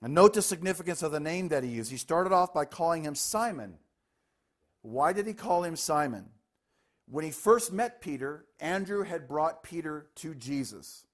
And 0.03 0.15
note 0.15 0.35
the 0.35 0.43
significance 0.43 1.03
of 1.03 1.13
the 1.13 1.21
name 1.21 1.49
that 1.49 1.63
he 1.63 1.71
used. 1.71 1.91
He 1.91 1.97
started 1.97 2.33
off 2.33 2.53
by 2.53 2.65
calling 2.65 3.05
him 3.05 3.15
Simon. 3.15 3.79
Why 4.83 5.13
did 5.13 5.29
he 5.29 5.33
call 5.33 5.63
him 5.63 5.77
Simon? 5.77 6.27
When 7.09 7.25
he 7.25 7.31
first 7.31 7.73
met 7.73 8.01
Peter, 8.01 8.47
Andrew 8.59 9.05
had 9.05 9.29
brought 9.29 9.63
Peter 9.63 10.07
to 10.17 10.35
Jesus. 10.35 11.05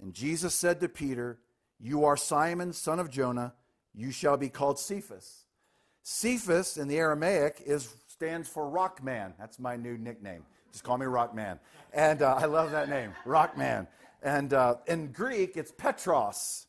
And 0.00 0.12
Jesus 0.12 0.54
said 0.54 0.80
to 0.80 0.88
Peter, 0.88 1.38
You 1.80 2.04
are 2.04 2.16
Simon, 2.16 2.74
son 2.74 2.98
of 3.00 3.10
Jonah. 3.10 3.54
You 3.94 4.10
shall 4.10 4.36
be 4.36 4.50
called 4.50 4.78
Cephas. 4.78 5.46
Cephas 6.02 6.76
in 6.76 6.88
the 6.88 6.98
Aramaic 6.98 7.62
is, 7.64 7.94
stands 8.22 8.48
for 8.48 8.68
rock 8.68 9.02
man. 9.02 9.34
That's 9.36 9.58
my 9.58 9.74
new 9.74 9.98
nickname. 9.98 10.44
Just 10.70 10.84
call 10.84 10.96
me 10.96 11.06
rock 11.06 11.34
man. 11.34 11.58
And 11.92 12.22
uh, 12.22 12.36
I 12.36 12.44
love 12.44 12.70
that 12.70 12.88
name, 12.88 13.10
rock 13.24 13.58
man. 13.58 13.88
And 14.22 14.54
uh, 14.54 14.76
in 14.86 15.10
Greek, 15.10 15.56
it's 15.56 15.72
Petros. 15.72 16.68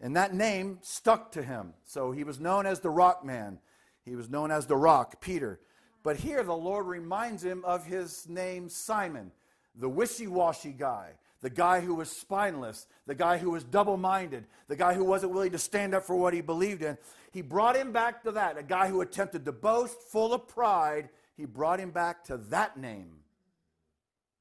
And 0.00 0.16
that 0.16 0.34
name 0.34 0.78
stuck 0.82 1.30
to 1.32 1.44
him. 1.44 1.74
So 1.84 2.10
he 2.10 2.24
was 2.24 2.40
known 2.40 2.66
as 2.66 2.80
the 2.80 2.90
rock 2.90 3.24
man. 3.24 3.60
He 4.04 4.16
was 4.16 4.28
known 4.28 4.50
as 4.50 4.66
the 4.66 4.76
rock, 4.76 5.20
Peter. 5.20 5.60
But 6.02 6.16
here 6.16 6.42
the 6.42 6.56
Lord 6.56 6.86
reminds 6.86 7.44
him 7.44 7.64
of 7.64 7.86
his 7.86 8.28
name, 8.28 8.68
Simon, 8.68 9.30
the 9.76 9.88
wishy 9.88 10.26
washy 10.26 10.72
guy, 10.72 11.10
the 11.40 11.50
guy 11.50 11.82
who 11.82 11.94
was 11.94 12.10
spineless, 12.10 12.88
the 13.06 13.14
guy 13.14 13.38
who 13.38 13.52
was 13.52 13.62
double 13.62 13.96
minded, 13.96 14.44
the 14.66 14.74
guy 14.74 14.94
who 14.94 15.04
wasn't 15.04 15.32
willing 15.32 15.52
to 15.52 15.58
stand 15.58 15.94
up 15.94 16.04
for 16.04 16.16
what 16.16 16.34
he 16.34 16.40
believed 16.40 16.82
in. 16.82 16.98
He 17.32 17.42
brought 17.42 17.76
him 17.76 17.92
back 17.92 18.22
to 18.24 18.32
that, 18.32 18.58
a 18.58 18.62
guy 18.62 18.88
who 18.88 19.00
attempted 19.00 19.44
to 19.44 19.52
boast, 19.52 20.00
full 20.10 20.34
of 20.34 20.48
pride. 20.48 21.08
He 21.36 21.44
brought 21.44 21.78
him 21.78 21.90
back 21.90 22.24
to 22.24 22.36
that 22.36 22.76
name. 22.76 23.20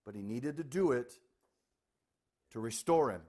But 0.06 0.16
he 0.16 0.22
needed 0.22 0.58
to 0.58 0.64
do 0.64 0.92
it 0.92 1.14
to 2.52 2.60
restore 2.60 3.12
him 3.12 3.22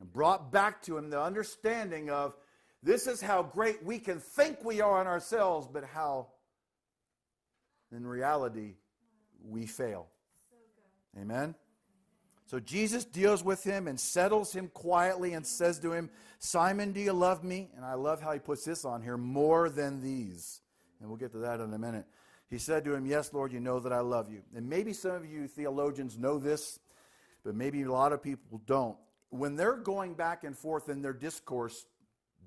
and 0.00 0.10
brought 0.12 0.50
back 0.50 0.82
to 0.82 0.96
him 0.96 1.10
the 1.10 1.20
understanding 1.20 2.10
of 2.10 2.34
this 2.82 3.06
is 3.06 3.20
how 3.20 3.42
great 3.42 3.84
we 3.84 3.98
can 3.98 4.18
think 4.18 4.64
we 4.64 4.80
are 4.80 4.98
on 4.98 5.06
ourselves, 5.06 5.68
but 5.72 5.84
how 5.84 6.28
in 7.94 8.06
reality 8.06 8.74
we 9.44 9.66
fail. 9.66 10.08
Amen? 11.20 11.54
So 12.52 12.60
Jesus 12.60 13.06
deals 13.06 13.42
with 13.42 13.64
him 13.64 13.88
and 13.88 13.98
settles 13.98 14.52
him 14.52 14.68
quietly 14.68 15.32
and 15.32 15.46
says 15.46 15.78
to 15.78 15.94
him, 15.94 16.10
Simon, 16.38 16.92
do 16.92 17.00
you 17.00 17.14
love 17.14 17.42
me? 17.42 17.70
And 17.74 17.82
I 17.82 17.94
love 17.94 18.20
how 18.20 18.30
he 18.32 18.40
puts 18.40 18.62
this 18.62 18.84
on 18.84 19.00
here 19.00 19.16
more 19.16 19.70
than 19.70 20.02
these. 20.02 20.60
And 21.00 21.08
we'll 21.08 21.16
get 21.16 21.32
to 21.32 21.38
that 21.38 21.60
in 21.60 21.72
a 21.72 21.78
minute. 21.78 22.04
He 22.50 22.58
said 22.58 22.84
to 22.84 22.92
him, 22.92 23.06
Yes, 23.06 23.32
Lord, 23.32 23.54
you 23.54 23.60
know 23.60 23.80
that 23.80 23.90
I 23.90 24.00
love 24.00 24.30
you. 24.30 24.42
And 24.54 24.68
maybe 24.68 24.92
some 24.92 25.12
of 25.12 25.24
you 25.24 25.48
theologians 25.48 26.18
know 26.18 26.38
this, 26.38 26.78
but 27.42 27.54
maybe 27.54 27.80
a 27.84 27.90
lot 27.90 28.12
of 28.12 28.22
people 28.22 28.60
don't. 28.66 28.98
When 29.30 29.56
they're 29.56 29.78
going 29.78 30.12
back 30.12 30.44
and 30.44 30.54
forth 30.54 30.90
in 30.90 31.00
their 31.00 31.14
discourse, 31.14 31.86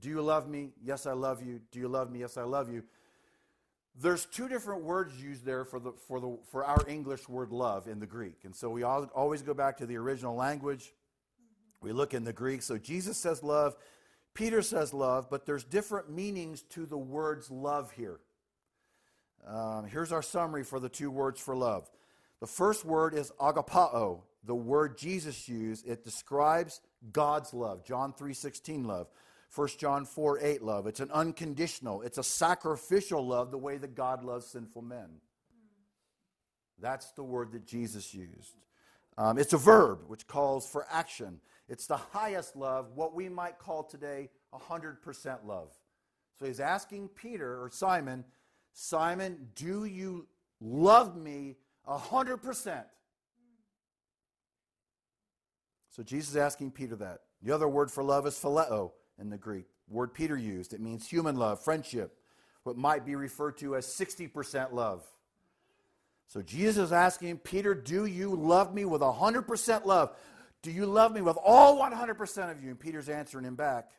do 0.01 0.09
you 0.09 0.21
love 0.21 0.47
me? 0.47 0.69
Yes, 0.83 1.07
I 1.07 1.13
love 1.13 1.41
you. 1.41 1.61
Do 1.71 1.79
you 1.79 1.87
love 1.87 2.11
me? 2.11 2.19
Yes, 2.19 2.37
I 2.37 2.43
love 2.43 2.71
you. 2.71 2.83
There's 4.01 4.25
two 4.25 4.49
different 4.49 4.83
words 4.83 5.21
used 5.21 5.45
there 5.45 5.63
for, 5.63 5.79
the, 5.79 5.93
for, 6.07 6.19
the, 6.19 6.37
for 6.51 6.65
our 6.65 6.83
English 6.87 7.29
word 7.29 7.51
love 7.51 7.87
in 7.87 7.99
the 7.99 8.05
Greek. 8.05 8.43
And 8.43 8.53
so 8.53 8.69
we 8.69 8.83
always 8.83 9.41
go 9.41 9.53
back 9.53 9.77
to 9.77 9.85
the 9.85 9.95
original 9.95 10.35
language. 10.35 10.93
We 11.81 11.93
look 11.93 12.13
in 12.13 12.23
the 12.23 12.33
Greek. 12.33 12.61
So 12.61 12.77
Jesus 12.77 13.17
says 13.17 13.41
love, 13.41 13.75
Peter 14.33 14.61
says 14.61 14.93
love, 14.93 15.29
but 15.29 15.45
there's 15.45 15.63
different 15.63 16.09
meanings 16.09 16.61
to 16.71 16.85
the 16.85 16.97
words 16.97 17.49
love 17.49 17.91
here. 17.91 18.19
Um, 19.47 19.85
here's 19.85 20.11
our 20.11 20.23
summary 20.23 20.63
for 20.63 20.79
the 20.79 20.89
two 20.89 21.09
words 21.09 21.39
for 21.39 21.55
love. 21.55 21.89
The 22.41 22.47
first 22.47 22.83
word 22.83 23.13
is 23.13 23.31
agapao, 23.39 24.21
the 24.43 24.55
word 24.55 24.97
Jesus 24.97 25.47
used. 25.47 25.87
It 25.87 26.03
describes 26.03 26.81
God's 27.13 27.53
love, 27.53 27.85
John 27.85 28.13
3:16 28.13 28.85
love. 28.85 29.07
1 29.55 29.67
John 29.77 30.05
4 30.05 30.39
8 30.41 30.61
love. 30.61 30.85
It's 30.85 30.99
an 30.99 31.11
unconditional, 31.11 32.01
it's 32.01 32.17
a 32.17 32.23
sacrificial 32.23 33.25
love, 33.25 33.51
the 33.51 33.57
way 33.57 33.77
that 33.77 33.95
God 33.95 34.23
loves 34.23 34.47
sinful 34.47 34.81
men. 34.81 35.21
That's 36.79 37.11
the 37.11 37.23
word 37.23 37.53
that 37.53 37.65
Jesus 37.65 38.13
used. 38.13 38.55
Um, 39.17 39.37
it's 39.37 39.53
a 39.53 39.57
verb 39.57 39.99
which 40.07 40.27
calls 40.27 40.67
for 40.67 40.85
action. 40.91 41.39
It's 41.69 41.87
the 41.87 41.97
highest 41.97 42.57
love, 42.57 42.91
what 42.95 43.15
we 43.15 43.29
might 43.29 43.57
call 43.57 43.83
today 43.83 44.29
100% 44.53 45.45
love. 45.45 45.71
So 46.37 46.45
he's 46.45 46.59
asking 46.59 47.09
Peter 47.09 47.63
or 47.63 47.69
Simon, 47.69 48.25
Simon, 48.73 49.47
do 49.55 49.85
you 49.85 50.27
love 50.59 51.15
me 51.15 51.55
100%? 51.87 52.83
So 55.91 56.03
Jesus 56.03 56.31
is 56.31 56.37
asking 56.37 56.71
Peter 56.71 56.97
that. 56.97 57.21
The 57.41 57.53
other 57.53 57.69
word 57.69 57.89
for 57.89 58.03
love 58.03 58.27
is 58.27 58.33
phileo 58.35 58.91
in 59.19 59.29
the 59.29 59.37
Greek. 59.37 59.65
Word 59.89 60.13
Peter 60.13 60.37
used. 60.37 60.73
It 60.73 60.81
means 60.81 61.07
human 61.07 61.35
love, 61.35 61.63
friendship, 61.63 62.17
what 62.63 62.77
might 62.77 63.05
be 63.05 63.15
referred 63.15 63.57
to 63.59 63.75
as 63.75 63.85
60% 63.85 64.73
love. 64.73 65.03
So 66.27 66.41
Jesus 66.41 66.85
is 66.85 66.91
asking 66.91 67.37
Peter, 67.39 67.75
Do 67.75 68.05
you 68.05 68.35
love 68.35 68.73
me 68.73 68.85
with 68.85 69.01
100% 69.01 69.85
love? 69.85 70.15
Do 70.63 70.71
you 70.71 70.87
love 70.87 71.13
me 71.13 71.21
with 71.21 71.37
all 71.43 71.79
100% 71.79 72.51
of 72.51 72.63
you? 72.63 72.71
And 72.71 72.79
Peter's 72.79 73.09
answering 73.09 73.45
him 73.45 73.55
back 73.55 73.91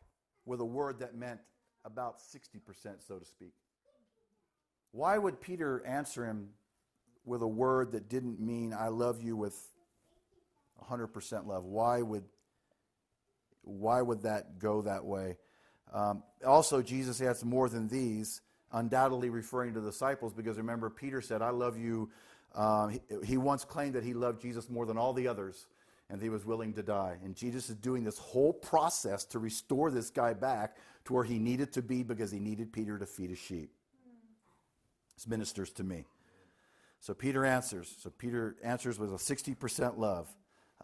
with 0.45 0.61
a 0.61 0.65
word 0.65 0.99
that 0.99 1.15
meant 1.15 1.41
about 1.85 2.19
60%, 2.19 2.61
so 3.07 3.19
to 3.19 3.25
speak. 3.25 3.53
Why 4.91 5.17
would 5.17 5.41
Peter 5.41 5.85
answer 5.87 6.27
him 6.27 6.49
with 7.25 7.43
a 7.43 7.47
word 7.47 7.93
that 7.93 8.09
didn't 8.09 8.41
mean 8.41 8.73
I 8.73 8.89
love 8.89 9.23
you 9.23 9.37
with 9.37 9.57
100% 10.91 11.47
love? 11.47 11.65
Why 11.65 12.03
would 12.03 12.25
why 13.67 14.01
would 14.01 14.23
that 14.23 14.59
go 14.59 14.83
that 14.83 15.05
way? 15.05 15.37
Um, 15.93 16.23
also, 16.47 16.83
Jesus 16.83 17.21
adds 17.21 17.45
more 17.45 17.69
than 17.69 17.89
these, 17.89 18.41
undoubtedly 18.73 19.31
referring 19.31 19.75
to 19.75 19.81
the 19.81 19.91
disciples, 19.91 20.33
because 20.33 20.57
remember, 20.57 20.91
Peter 20.91 21.21
said, 21.21 21.43
I 21.43 21.51
love 21.51 21.79
you. 21.79 22.11
Um, 22.55 22.91
he, 22.91 23.01
he, 23.25 23.37
once 23.37 23.65
claimed 23.65 23.95
that 23.95 24.05
he 24.05 24.15
loved 24.15 24.41
Jesus 24.41 24.69
more 24.71 24.87
than 24.87 24.97
all 24.97 25.13
the 25.13 25.29
others, 25.29 25.67
and 26.09 26.21
he 26.23 26.29
was 26.29 26.45
willing 26.45 26.73
to 26.75 26.83
die. 26.83 27.17
And 27.23 27.35
Jesus 27.35 27.69
is 27.69 27.77
doing 27.77 28.05
this 28.05 28.19
whole 28.19 28.53
process 28.53 29.25
to 29.27 29.39
restore 29.39 29.91
this 29.91 30.11
guy 30.11 30.33
back 30.33 30.77
to 31.05 31.13
where 31.13 31.25
he 31.25 31.39
needed 31.39 31.73
to 31.75 31.83
be 31.83 32.03
because 32.03 32.31
he 32.31 32.39
needed 32.39 32.73
Peter 32.73 32.99
to 32.99 33.07
feed 33.07 33.31
his 33.31 33.39
sheep. 33.39 33.71
This 35.17 35.27
ministers 35.27 35.71
to 35.73 35.85
me. 35.85 36.05
So 37.01 37.15
Peter 37.15 37.45
answers. 37.45 37.95
So 38.01 38.11
Peter 38.11 38.57
answers 38.63 38.99
with 38.99 39.11
a 39.11 39.17
60% 39.17 39.99
love. 39.99 40.29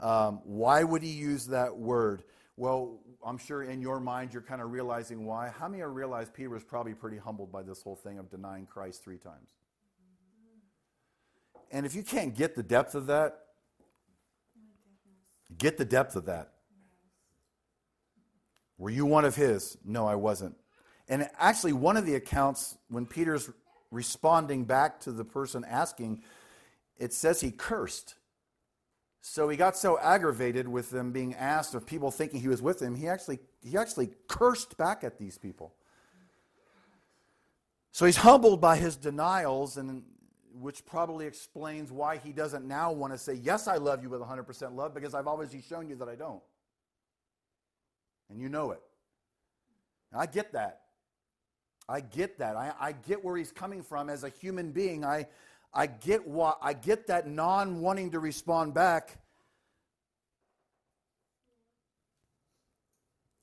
Um, 0.00 0.40
why 0.44 0.82
would 0.82 1.02
he 1.02 1.10
use 1.10 1.48
that 1.48 1.76
word? 1.76 2.22
Well, 2.56 3.00
I'm 3.24 3.38
sure 3.38 3.62
in 3.62 3.80
your 3.80 3.98
mind 3.98 4.32
you're 4.32 4.42
kind 4.42 4.60
of 4.60 4.70
realizing 4.72 5.24
why. 5.24 5.48
How 5.48 5.68
many 5.68 5.82
are 5.82 5.90
realize 5.90 6.30
Peter 6.30 6.50
was 6.50 6.64
probably 6.64 6.94
pretty 6.94 7.16
humbled 7.16 7.50
by 7.50 7.62
this 7.62 7.82
whole 7.82 7.96
thing 7.96 8.18
of 8.18 8.30
denying 8.30 8.66
Christ 8.66 9.02
three 9.02 9.18
times? 9.18 9.50
And 11.70 11.86
if 11.86 11.94
you 11.94 12.02
can't 12.02 12.36
get 12.36 12.54
the 12.54 12.62
depth 12.62 12.94
of 12.94 13.06
that, 13.06 13.38
get 15.56 15.78
the 15.78 15.86
depth 15.86 16.16
of 16.16 16.26
that. 16.26 16.52
Were 18.76 18.90
you 18.90 19.06
one 19.06 19.24
of 19.24 19.36
his? 19.36 19.78
No, 19.84 20.06
I 20.06 20.16
wasn't. 20.16 20.56
And 21.08 21.28
actually, 21.38 21.72
one 21.72 21.96
of 21.96 22.04
the 22.04 22.14
accounts, 22.14 22.76
when 22.88 23.06
Peter's 23.06 23.50
responding 23.90 24.64
back 24.64 25.00
to 25.00 25.12
the 25.12 25.24
person 25.24 25.64
asking, 25.64 26.22
it 26.98 27.12
says 27.12 27.40
he 27.40 27.50
cursed. 27.50 28.16
So 29.24 29.48
he 29.48 29.56
got 29.56 29.76
so 29.76 30.00
aggravated 30.00 30.66
with 30.66 30.90
them 30.90 31.12
being 31.12 31.34
asked 31.36 31.76
of 31.76 31.86
people 31.86 32.10
thinking 32.10 32.40
he 32.40 32.48
was 32.48 32.60
with 32.60 32.82
him, 32.82 32.96
he 32.96 33.06
actually, 33.06 33.38
he 33.62 33.76
actually 33.78 34.10
cursed 34.26 34.76
back 34.76 35.04
at 35.04 35.16
these 35.16 35.38
people. 35.38 35.72
So 37.92 38.04
he's 38.04 38.16
humbled 38.16 38.60
by 38.60 38.76
his 38.76 38.96
denials, 38.96 39.76
and 39.76 40.02
which 40.54 40.84
probably 40.84 41.26
explains 41.26 41.92
why 41.92 42.16
he 42.16 42.32
doesn't 42.32 42.66
now 42.66 42.90
want 42.90 43.12
to 43.12 43.18
say, 43.18 43.34
Yes, 43.34 43.68
I 43.68 43.76
love 43.76 44.02
you 44.02 44.10
with 44.10 44.20
100% 44.20 44.74
love, 44.74 44.92
because 44.92 45.14
I've 45.14 45.28
already 45.28 45.62
shown 45.62 45.88
you 45.88 45.94
that 45.96 46.08
I 46.08 46.16
don't. 46.16 46.42
And 48.28 48.40
you 48.40 48.48
know 48.48 48.72
it. 48.72 48.82
I 50.12 50.26
get 50.26 50.52
that. 50.54 50.80
I 51.88 52.00
get 52.00 52.38
that. 52.38 52.56
I, 52.56 52.72
I 52.80 52.92
get 52.92 53.24
where 53.24 53.36
he's 53.36 53.52
coming 53.52 53.82
from 53.82 54.10
as 54.10 54.24
a 54.24 54.30
human 54.30 54.72
being. 54.72 55.04
I, 55.04 55.26
I 55.74 55.86
get 55.86 56.26
what 56.26 56.58
I 56.60 56.74
get 56.74 57.06
that 57.06 57.26
non 57.26 57.80
wanting 57.80 58.10
to 58.10 58.18
respond 58.18 58.74
back. 58.74 59.18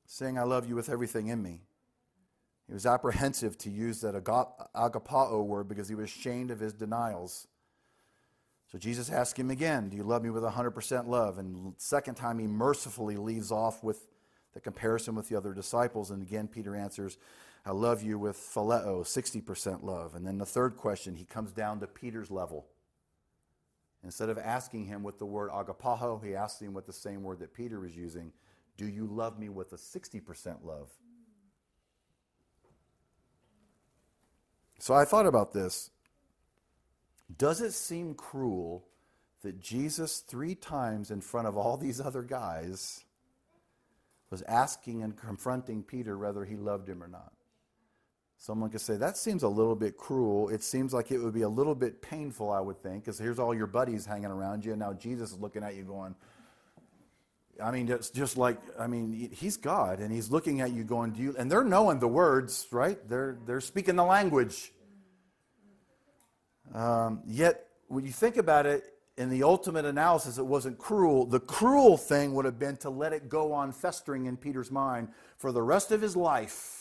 Saying 0.05 0.37
I 0.37 0.43
love 0.43 0.67
you 0.67 0.75
with 0.75 0.89
everything 0.89 1.27
in 1.27 1.41
me. 1.41 1.61
He 2.67 2.73
was 2.73 2.85
apprehensive 2.85 3.57
to 3.59 3.69
use 3.71 4.01
that 4.01 4.13
agapao 4.13 5.43
word 5.43 5.67
because 5.67 5.89
he 5.89 5.95
was 5.95 6.05
ashamed 6.05 6.51
of 6.51 6.59
his 6.59 6.73
denials. 6.73 7.47
So 8.71 8.77
Jesus 8.77 9.09
asked 9.09 9.37
him 9.37 9.49
again, 9.49 9.89
Do 9.89 9.97
you 9.97 10.03
love 10.03 10.23
me 10.23 10.29
with 10.29 10.43
100% 10.43 11.07
love? 11.07 11.39
And 11.39 11.73
second 11.77 12.15
time, 12.15 12.37
he 12.37 12.45
mercifully 12.45 13.17
leaves 13.17 13.51
off 13.51 13.83
with 13.83 14.05
the 14.53 14.59
comparison 14.59 15.15
with 15.15 15.29
the 15.29 15.35
other 15.35 15.53
disciples. 15.53 16.11
And 16.11 16.21
again, 16.21 16.47
Peter 16.47 16.75
answers, 16.75 17.17
I 17.65 17.71
love 17.71 18.01
you 18.01 18.17
with 18.17 18.37
phileo, 18.37 19.01
60% 19.01 19.83
love. 19.83 20.15
And 20.15 20.25
then 20.25 20.37
the 20.37 20.45
third 20.45 20.77
question, 20.77 21.15
he 21.15 21.25
comes 21.25 21.51
down 21.51 21.79
to 21.79 21.87
Peter's 21.87 22.31
level. 22.31 22.67
Instead 24.03 24.29
of 24.29 24.37
asking 24.37 24.85
him 24.85 25.03
with 25.03 25.19
the 25.19 25.25
word 25.25 25.51
agapao, 25.51 26.23
he 26.23 26.35
asks 26.35 26.61
him 26.61 26.73
with 26.73 26.85
the 26.85 26.93
same 26.93 27.21
word 27.21 27.39
that 27.39 27.53
Peter 27.53 27.79
was 27.79 27.95
using 27.95 28.31
Do 28.77 28.87
you 28.87 29.05
love 29.05 29.37
me 29.37 29.49
with 29.49 29.73
a 29.73 29.77
60% 29.77 30.63
love? 30.63 30.89
So 34.79 34.93
I 34.93 35.03
thought 35.03 35.25
about 35.25 35.51
this. 35.51 35.91
Does 37.37 37.61
it 37.61 37.73
seem 37.73 38.15
cruel 38.15 38.85
that 39.41 39.59
Jesus, 39.59 40.19
three 40.19 40.55
times 40.55 41.11
in 41.11 41.21
front 41.21 41.47
of 41.47 41.57
all 41.57 41.77
these 41.77 41.99
other 41.99 42.23
guys, 42.23 43.03
was 44.29 44.41
asking 44.43 45.03
and 45.03 45.17
confronting 45.17 45.83
Peter 45.83 46.17
whether 46.17 46.45
he 46.45 46.55
loved 46.55 46.87
him 46.87 47.03
or 47.03 47.07
not? 47.07 47.33
Someone 48.41 48.69
could 48.69 48.79
say, 48.79 48.95
that 48.95 49.17
seems 49.17 49.43
a 49.43 49.49
little 49.49 49.75
bit 49.75 49.97
cruel. 49.97 50.47
It 50.47 50.63
seems 50.63 50.93
like 50.93 51.11
it 51.11 51.17
would 51.17 51.33
be 51.33 51.41
a 51.41 51.49
little 51.49 51.75
bit 51.75 52.01
painful, 52.01 52.49
I 52.49 52.61
would 52.61 52.81
think, 52.81 53.03
because 53.03 53.19
here's 53.19 53.37
all 53.37 53.53
your 53.53 53.67
buddies 53.67 54.05
hanging 54.05 54.31
around 54.31 54.63
you, 54.63 54.71
and 54.71 54.79
now 54.79 54.93
Jesus 54.93 55.31
is 55.31 55.39
looking 55.39 55.61
at 55.61 55.75
you 55.75 55.83
going, 55.83 56.15
I 57.61 57.71
mean, 57.71 57.91
it's 57.91 58.09
just 58.09 58.37
like, 58.37 58.57
I 58.79 58.87
mean, 58.87 59.29
he's 59.33 59.57
God, 59.57 59.99
and 59.99 60.09
he's 60.09 60.31
looking 60.31 60.61
at 60.61 60.71
you 60.71 60.85
going, 60.85 61.11
do 61.11 61.21
you, 61.21 61.35
and 61.37 61.51
they're 61.51 61.65
knowing 61.65 61.99
the 61.99 62.07
words, 62.07 62.65
right? 62.71 62.97
They're, 63.09 63.37
they're 63.45 63.59
speaking 63.59 63.97
the 63.97 64.05
language. 64.05 64.71
Um, 66.73 67.21
yet, 67.27 67.65
when 67.89 68.05
you 68.05 68.11
think 68.11 68.37
about 68.37 68.65
it, 68.65 68.85
in 69.17 69.29
the 69.29 69.43
ultimate 69.43 69.83
analysis, 69.83 70.37
it 70.37 70.45
wasn't 70.45 70.77
cruel. 70.77 71.25
The 71.25 71.41
cruel 71.41 71.97
thing 71.97 72.33
would 72.35 72.45
have 72.45 72.57
been 72.57 72.77
to 72.77 72.89
let 72.89 73.11
it 73.11 73.27
go 73.27 73.51
on 73.51 73.73
festering 73.73 74.27
in 74.27 74.37
Peter's 74.37 74.71
mind 74.71 75.09
for 75.37 75.51
the 75.51 75.61
rest 75.61 75.91
of 75.91 76.01
his 76.01 76.15
life 76.15 76.78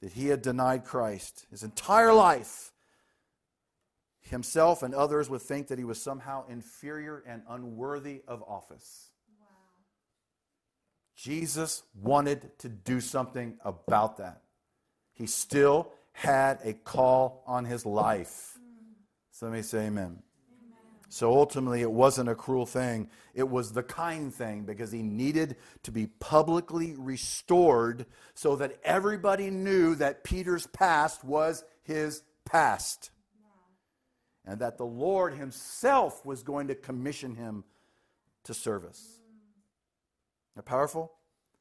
that 0.00 0.12
he 0.12 0.26
had 0.26 0.42
denied 0.42 0.84
Christ. 0.84 1.46
His 1.50 1.62
entire 1.62 2.12
life, 2.12 2.72
himself 4.20 4.82
and 4.82 4.94
others 4.94 5.28
would 5.30 5.42
think 5.42 5.68
that 5.68 5.78
he 5.78 5.84
was 5.84 6.00
somehow 6.00 6.46
inferior 6.48 7.22
and 7.26 7.42
unworthy 7.48 8.22
of 8.26 8.42
office. 8.42 9.10
Wow. 9.38 9.46
Jesus 11.16 11.82
wanted 11.94 12.58
to 12.58 12.68
do 12.68 13.00
something 13.00 13.58
about 13.64 14.18
that. 14.18 14.42
He 15.12 15.26
still 15.26 15.92
had 16.12 16.60
a 16.64 16.72
call 16.72 17.42
on 17.46 17.64
his 17.64 17.84
life. 17.84 18.58
Mm. 18.58 18.94
Somebody 19.30 19.62
say 19.62 19.86
amen. 19.86 20.22
So 21.14 21.32
ultimately, 21.32 21.80
it 21.80 21.92
wasn't 21.92 22.28
a 22.28 22.34
cruel 22.34 22.66
thing. 22.66 23.08
It 23.34 23.48
was 23.48 23.70
the 23.70 23.84
kind 23.84 24.34
thing 24.34 24.64
because 24.64 24.90
he 24.90 25.00
needed 25.00 25.54
to 25.84 25.92
be 25.92 26.08
publicly 26.08 26.96
restored 26.98 28.06
so 28.34 28.56
that 28.56 28.80
everybody 28.82 29.48
knew 29.48 29.94
that 29.94 30.24
Peter's 30.24 30.66
past 30.66 31.22
was 31.22 31.62
his 31.84 32.24
past. 32.44 33.12
And 34.44 34.58
that 34.58 34.76
the 34.76 34.86
Lord 34.86 35.34
himself 35.34 36.26
was 36.26 36.42
going 36.42 36.66
to 36.66 36.74
commission 36.74 37.36
him 37.36 37.62
to 38.42 38.52
service. 38.52 39.20
That 40.56 40.64
powerful? 40.64 41.12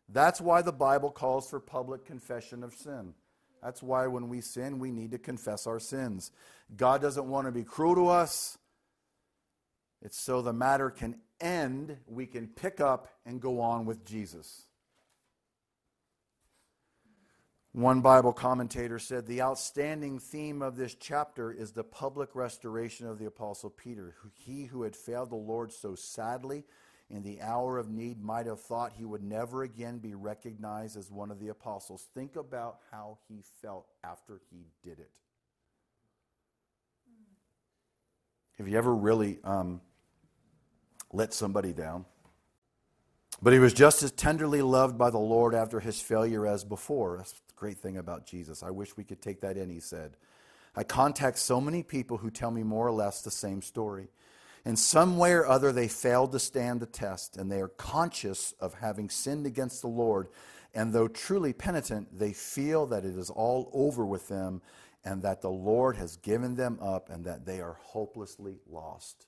That's 0.10 0.42
why 0.42 0.64
the 0.64 0.74
Bible 0.74 1.12
calls 1.12 1.48
for 1.48 1.60
public 1.60 2.06
confession 2.06 2.64
of 2.64 2.74
sin. 2.74 3.14
That's 3.62 3.84
why 3.84 4.08
when 4.08 4.30
we 4.30 4.42
sin, 4.42 4.80
we 4.80 4.90
need 4.90 5.12
to 5.12 5.20
confess 5.20 5.68
our 5.68 5.80
sins. 5.80 6.32
God 6.76 7.04
doesn't 7.04 7.30
want 7.30 7.46
to 7.46 7.52
be 7.52 7.64
cruel 7.64 7.94
to 7.94 8.08
us. 8.08 8.58
It's 10.04 10.20
so 10.20 10.42
the 10.42 10.52
matter 10.52 10.90
can 10.90 11.16
end, 11.40 11.98
we 12.06 12.28
can 12.28 12.48
pick 12.48 12.82
up 12.82 13.08
and 13.26 13.40
go 13.40 13.62
on 13.62 13.86
with 13.86 14.06
Jesus. 14.06 14.64
One 17.72 18.02
Bible 18.02 18.34
commentator 18.34 19.00
said 19.00 19.26
the 19.26 19.42
outstanding 19.42 20.20
theme 20.20 20.62
of 20.62 20.76
this 20.76 20.94
chapter 20.94 21.52
is 21.52 21.72
the 21.72 21.86
public 21.86 22.36
restoration 22.36 23.08
of 23.08 23.18
the 23.18 23.26
Apostle 23.26 23.70
Peter. 23.70 24.14
He 24.34 24.66
who 24.66 24.84
had 24.84 24.96
failed 24.96 25.32
the 25.32 25.36
Lord 25.36 25.72
so 25.72 25.96
sadly 25.96 26.66
in 27.10 27.24
the 27.24 27.42
hour 27.42 27.78
of 27.78 27.90
need 27.90 28.22
might 28.22 28.46
have 28.46 28.60
thought 28.60 28.92
he 28.94 29.06
would 29.06 29.24
never 29.24 29.64
again 29.64 30.00
be 30.00 30.16
recognized 30.16 30.98
as 30.98 31.10
one 31.10 31.32
of 31.32 31.40
the 31.40 31.48
apostles. 31.48 32.08
Think 32.14 32.36
about 32.36 32.80
how 32.92 33.20
he 33.28 33.42
felt 33.62 33.88
after 34.04 34.42
he 34.52 34.68
did 34.84 35.00
it. 35.00 35.10
Have 38.58 38.68
you 38.68 38.78
ever 38.78 38.94
really 38.94 39.40
um, 39.44 39.82
let 41.14 41.34
somebody 41.34 41.72
down. 41.72 42.06
But 43.42 43.54
he 43.54 43.60
was 43.60 43.74
just 43.74 44.04
as 44.04 44.12
tenderly 44.12 44.62
loved 44.62 44.98
by 44.98 45.10
the 45.10 45.18
Lord 45.18 45.56
after 45.56 45.80
his 45.80 46.02
failure 46.02 46.46
as 46.46 46.64
before. 46.64 47.18
That's 47.18 47.32
the 47.32 47.54
great 47.56 47.78
thing 47.78 47.98
about 47.98 48.26
Jesus. 48.26 48.64
I 48.64 48.72
wish 48.72 48.98
we 48.98 49.04
could 49.04 49.22
take 49.22 49.42
that 49.42 49.58
in, 49.58 49.70
he 49.70 49.80
said. 49.80 50.18
I 50.76 50.84
contact 50.84 51.38
so 51.38 51.62
many 51.62 51.84
people 51.84 52.18
who 52.18 52.32
tell 52.32 52.52
me 52.52 52.64
more 52.64 52.88
or 52.88 52.92
less 52.92 53.22
the 53.22 53.32
same 53.32 53.62
story. 53.62 54.08
In 54.66 54.76
some 54.76 55.18
way 55.18 55.34
or 55.34 55.46
other, 55.46 55.72
they 55.72 55.88
failed 55.88 56.32
to 56.32 56.40
stand 56.40 56.80
the 56.80 56.86
test, 56.86 57.38
and 57.38 57.52
they 57.52 57.60
are 57.60 57.68
conscious 57.68 58.54
of 58.60 58.76
having 58.76 59.10
sinned 59.10 59.46
against 59.46 59.82
the 59.82 59.88
Lord. 59.88 60.30
And 60.74 60.94
though 60.94 61.08
truly 61.08 61.54
penitent, 61.54 62.18
they 62.18 62.34
feel 62.34 62.88
that 62.88 63.06
it 63.06 63.18
is 63.18 63.30
all 63.30 63.70
over 63.74 64.06
with 64.06 64.30
them, 64.30 64.62
and 65.04 65.22
that 65.22 65.42
the 65.42 65.50
Lord 65.50 65.98
has 65.98 66.16
given 66.16 66.56
them 66.56 66.80
up, 66.82 67.10
and 67.10 67.26
that 67.26 67.46
they 67.46 67.60
are 67.60 67.78
hopelessly 67.82 68.60
lost. 68.70 69.28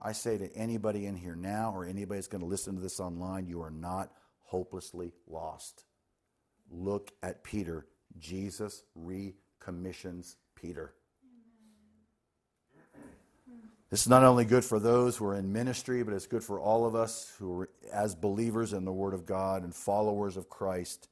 I 0.00 0.12
say 0.12 0.38
to 0.38 0.54
anybody 0.54 1.06
in 1.06 1.16
here 1.16 1.36
now 1.36 1.72
or 1.74 1.86
anybody 1.86 2.18
that's 2.18 2.28
going 2.28 2.42
to 2.42 2.46
listen 2.46 2.74
to 2.74 2.80
this 2.80 3.00
online, 3.00 3.46
you 3.46 3.62
are 3.62 3.70
not 3.70 4.12
hopelessly 4.42 5.12
lost. 5.26 5.84
Look 6.70 7.12
at 7.22 7.42
Peter. 7.42 7.86
Jesus 8.18 8.82
recommissions 8.94 10.36
Peter. 10.54 10.94
This 13.88 14.02
is 14.02 14.08
not 14.08 14.24
only 14.24 14.44
good 14.44 14.64
for 14.64 14.80
those 14.80 15.16
who 15.16 15.26
are 15.26 15.36
in 15.36 15.52
ministry, 15.52 16.02
but 16.02 16.12
it's 16.12 16.26
good 16.26 16.42
for 16.42 16.58
all 16.58 16.86
of 16.86 16.96
us 16.96 17.32
who 17.38 17.60
are 17.60 17.68
as 17.92 18.16
believers 18.16 18.72
in 18.72 18.84
the 18.84 18.92
Word 18.92 19.14
of 19.14 19.24
God 19.26 19.62
and 19.62 19.72
followers 19.72 20.36
of 20.36 20.48
Christ. 20.48 21.08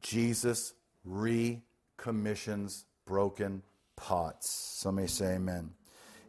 Jesus 0.00 0.72
recommissions 1.04 2.86
broken 3.04 3.62
pots. 3.96 4.50
Some 4.50 4.94
may 4.94 5.06
say 5.06 5.34
amen. 5.34 5.72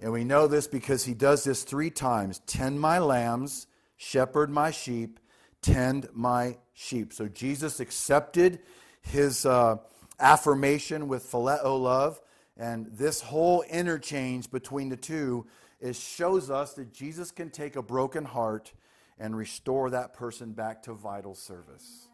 And 0.04 0.12
we 0.12 0.26
know 0.26 0.48
this 0.48 0.68
because 0.68 1.06
he 1.06 1.14
does 1.14 1.46
this 1.46 1.64
three 1.64 1.90
times 1.90 2.42
tend 2.46 2.78
my 2.78 3.00
lambs, 3.00 3.68
shepherd 3.96 4.50
my 4.50 4.70
sheep, 4.70 5.18
tend 5.62 6.10
my 6.12 6.58
sheep. 6.74 7.14
So 7.14 7.30
Jesus 7.30 7.80
accepted 7.80 8.60
his 9.02 9.46
uh, 9.46 9.78
affirmation 10.20 11.08
with 11.08 11.32
phileo 11.32 11.82
love. 11.82 12.20
And 12.58 12.88
this 12.92 13.22
whole 13.22 13.62
interchange 13.62 14.52
between 14.52 14.90
the 14.90 14.98
two 14.98 15.48
is, 15.80 15.98
shows 15.98 16.50
us 16.50 16.74
that 16.74 16.94
Jesus 16.94 17.32
can 17.32 17.50
take 17.50 17.78
a 17.78 17.82
broken 17.82 18.26
heart 18.26 18.74
and 19.18 19.38
restore 19.38 19.90
that 19.92 20.14
person 20.14 20.52
back 20.52 20.84
to 20.84 20.94
vital 20.94 21.34
service. 21.34 22.10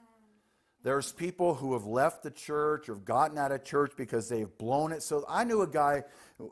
There's 0.82 1.12
people 1.12 1.56
who 1.56 1.74
have 1.74 1.86
left 1.86 2.24
the 2.24 2.32
church 2.32 2.88
or 2.88 2.96
have 2.96 3.04
gotten 3.04 3.38
out 3.38 3.52
of 3.52 3.66
church 3.66 3.92
because 3.98 4.30
they've 4.30 4.58
blown 4.58 4.94
it. 4.94 5.04
So 5.04 5.26
I 5.28 5.44
knew 5.44 5.62
a 5.62 5.68
guy 5.68 6.04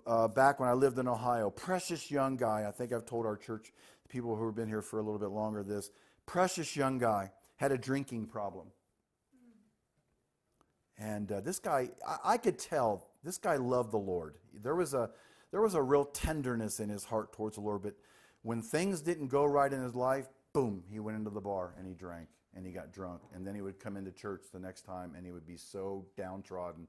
uh, 0.06 0.28
back 0.28 0.60
when 0.60 0.68
I 0.68 0.74
lived 0.74 1.00
in 1.00 1.08
Ohio, 1.08 1.50
precious 1.50 2.12
young 2.12 2.36
guy. 2.36 2.66
I 2.68 2.72
think 2.72 2.92
I've 2.92 3.06
told 3.06 3.26
our 3.26 3.38
church 3.38 3.72
people 4.10 4.36
who 4.36 4.46
have 4.46 4.56
been 4.56 4.68
here 4.68 4.82
for 4.82 5.00
a 5.00 5.02
little 5.02 5.20
bit 5.20 5.30
longer 5.30 5.64
this. 5.64 5.92
Precious 6.26 6.76
young 6.76 6.98
guy 6.98 7.32
had 7.56 7.72
a 7.72 7.78
drinking 7.78 8.26
problem. 8.28 8.68
And 10.98 11.32
uh, 11.32 11.42
this 11.42 11.60
guy, 11.60 11.90
I, 12.06 12.34
I 12.34 12.38
could 12.38 12.60
tell 12.60 13.08
this 13.24 13.38
guy 13.38 13.56
loved 13.56 13.92
the 13.92 13.98
Lord. 13.98 14.36
There 14.54 14.76
was 14.76 14.94
a 14.94 15.10
there 15.52 15.62
was 15.62 15.76
a 15.76 15.82
real 15.82 16.06
tenderness 16.06 16.80
in 16.80 16.90
his 16.90 17.06
heart 17.06 17.32
towards 17.32 17.56
the 17.56 17.62
Lord. 17.62 17.82
But 17.82 17.94
when 18.42 18.62
things 18.62 19.02
didn't 19.02 19.28
go 19.28 19.46
right 19.46 19.72
in 19.72 19.82
his 19.82 19.96
life, 19.96 20.28
boom, 20.58 20.84
he 20.92 21.00
went 21.00 21.16
into 21.16 21.30
the 21.30 21.42
bar 21.42 21.74
and 21.78 21.88
he 21.88 21.94
drank 21.94 22.28
and 22.56 22.66
he 22.66 22.72
got 22.72 22.92
drunk. 22.92 23.22
And 23.36 23.46
then 23.46 23.54
he 23.54 23.62
would 23.62 23.80
come 23.80 23.96
into 23.96 24.12
church 24.12 24.46
the 24.52 24.60
next 24.60 24.82
time 24.82 25.14
and 25.16 25.24
he 25.24 25.32
would 25.32 25.46
be 25.46 25.56
so 25.56 26.06
downtrodden. 26.18 26.88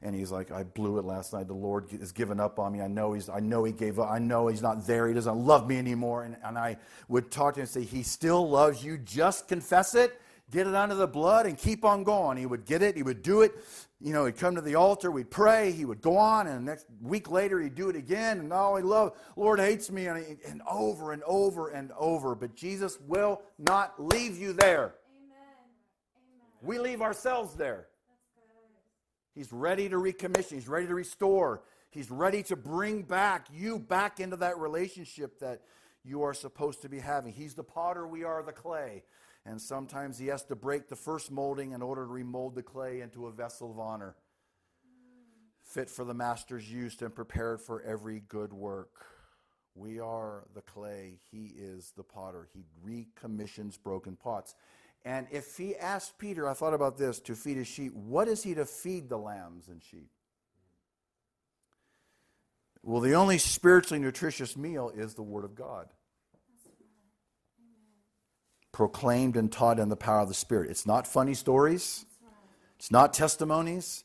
And 0.00 0.14
he's 0.14 0.30
like, 0.30 0.52
I 0.52 0.62
blew 0.62 0.98
it 0.98 1.04
last 1.04 1.32
night. 1.32 1.48
The 1.48 1.54
Lord 1.54 1.90
has 1.90 2.12
given 2.12 2.38
up 2.38 2.60
on 2.60 2.72
me. 2.72 2.80
I 2.80 2.86
know 2.86 3.14
he's, 3.14 3.28
I 3.28 3.40
know 3.40 3.64
he 3.64 3.72
gave 3.72 3.98
up. 3.98 4.08
I 4.08 4.20
know 4.20 4.46
he's 4.46 4.62
not 4.62 4.86
there. 4.86 5.08
He 5.08 5.14
doesn't 5.14 5.36
love 5.36 5.68
me 5.68 5.76
anymore. 5.76 6.22
And, 6.22 6.36
and 6.44 6.56
I 6.56 6.76
would 7.08 7.32
talk 7.32 7.54
to 7.54 7.60
him 7.60 7.62
and 7.62 7.68
say, 7.68 7.82
He 7.82 8.04
still 8.04 8.48
loves 8.48 8.84
you. 8.84 8.96
Just 8.96 9.48
confess 9.48 9.96
it. 9.96 10.20
get 10.52 10.68
it 10.68 10.74
under 10.76 10.94
the 10.94 11.08
blood 11.08 11.46
and 11.46 11.58
keep 11.58 11.84
on 11.84 12.04
going. 12.04 12.38
He 12.38 12.46
would 12.46 12.64
get 12.64 12.80
it, 12.82 12.96
he 12.96 13.02
would 13.02 13.22
do 13.22 13.40
it. 13.40 13.52
You 14.00 14.12
know, 14.12 14.26
he'd 14.26 14.36
come 14.36 14.54
to 14.54 14.60
the 14.60 14.76
altar, 14.76 15.10
we'd 15.10 15.30
pray, 15.30 15.72
he 15.72 15.84
would 15.84 16.00
go 16.00 16.16
on, 16.16 16.46
and 16.46 16.56
the 16.58 16.70
next 16.70 16.86
week 17.02 17.30
later 17.30 17.60
he'd 17.60 17.74
do 17.74 17.88
it 17.88 17.96
again. 17.96 18.38
And 18.38 18.52
oh, 18.52 18.76
he 18.76 18.82
love, 18.82 19.18
Lord 19.34 19.58
hates 19.58 19.90
me, 19.90 20.06
and, 20.06 20.24
he, 20.24 20.36
and 20.48 20.62
over 20.70 21.12
and 21.12 21.22
over 21.24 21.68
and 21.68 21.90
over. 21.98 22.36
But 22.36 22.54
Jesus 22.54 22.96
will 23.00 23.42
not 23.58 24.00
leave 24.00 24.38
you 24.38 24.52
there. 24.52 24.94
We 26.62 26.78
leave 26.78 27.02
ourselves 27.02 27.54
there. 27.54 27.88
He's 29.34 29.52
ready 29.52 29.88
to 29.88 29.96
recommission, 29.96 30.54
he's 30.54 30.68
ready 30.68 30.86
to 30.86 30.94
restore, 30.94 31.62
he's 31.90 32.10
ready 32.10 32.42
to 32.44 32.56
bring 32.56 33.02
back 33.02 33.46
you 33.52 33.78
back 33.78 34.18
into 34.18 34.36
that 34.36 34.58
relationship 34.58 35.38
that 35.40 35.62
you 36.04 36.22
are 36.22 36.34
supposed 36.34 36.82
to 36.82 36.88
be 36.88 36.98
having. 36.98 37.32
He's 37.32 37.54
the 37.54 37.62
potter, 37.62 38.06
we 38.06 38.24
are 38.24 38.42
the 38.42 38.52
clay. 38.52 39.04
And 39.48 39.62
sometimes 39.62 40.18
he 40.18 40.26
has 40.26 40.44
to 40.44 40.54
break 40.54 40.88
the 40.88 40.96
first 40.96 41.30
molding 41.30 41.72
in 41.72 41.80
order 41.80 42.02
to 42.02 42.12
remold 42.12 42.54
the 42.54 42.62
clay 42.62 43.00
into 43.00 43.26
a 43.26 43.32
vessel 43.32 43.70
of 43.70 43.78
honor, 43.78 44.14
fit 45.64 45.88
for 45.88 46.04
the 46.04 46.12
master's 46.12 46.70
use 46.70 47.00
and 47.00 47.14
prepared 47.14 47.62
for 47.62 47.80
every 47.80 48.20
good 48.28 48.52
work. 48.52 49.06
We 49.74 50.00
are 50.00 50.44
the 50.54 50.60
clay, 50.60 51.20
he 51.30 51.54
is 51.56 51.94
the 51.96 52.02
potter. 52.02 52.46
He 52.52 52.64
recommissions 52.82 53.78
broken 53.78 54.16
pots. 54.16 54.54
And 55.02 55.26
if 55.30 55.56
he 55.56 55.74
asked 55.74 56.18
Peter, 56.18 56.46
I 56.46 56.52
thought 56.52 56.74
about 56.74 56.98
this, 56.98 57.18
to 57.20 57.34
feed 57.34 57.56
his 57.56 57.68
sheep, 57.68 57.94
what 57.94 58.28
is 58.28 58.42
he 58.42 58.54
to 58.54 58.66
feed 58.66 59.08
the 59.08 59.16
lambs 59.16 59.68
and 59.68 59.82
sheep? 59.82 60.10
Well, 62.82 63.00
the 63.00 63.14
only 63.14 63.38
spiritually 63.38 63.98
nutritious 63.98 64.58
meal 64.58 64.92
is 64.94 65.14
the 65.14 65.22
Word 65.22 65.44
of 65.46 65.54
God. 65.54 65.88
Proclaimed 68.78 69.36
and 69.36 69.50
taught 69.50 69.80
in 69.80 69.88
the 69.88 69.96
power 69.96 70.20
of 70.20 70.28
the 70.28 70.34
Spirit. 70.34 70.70
It's 70.70 70.86
not 70.86 71.04
funny 71.04 71.34
stories, 71.34 72.06
it's 72.78 72.92
not 72.92 73.12
testimonies, 73.12 74.04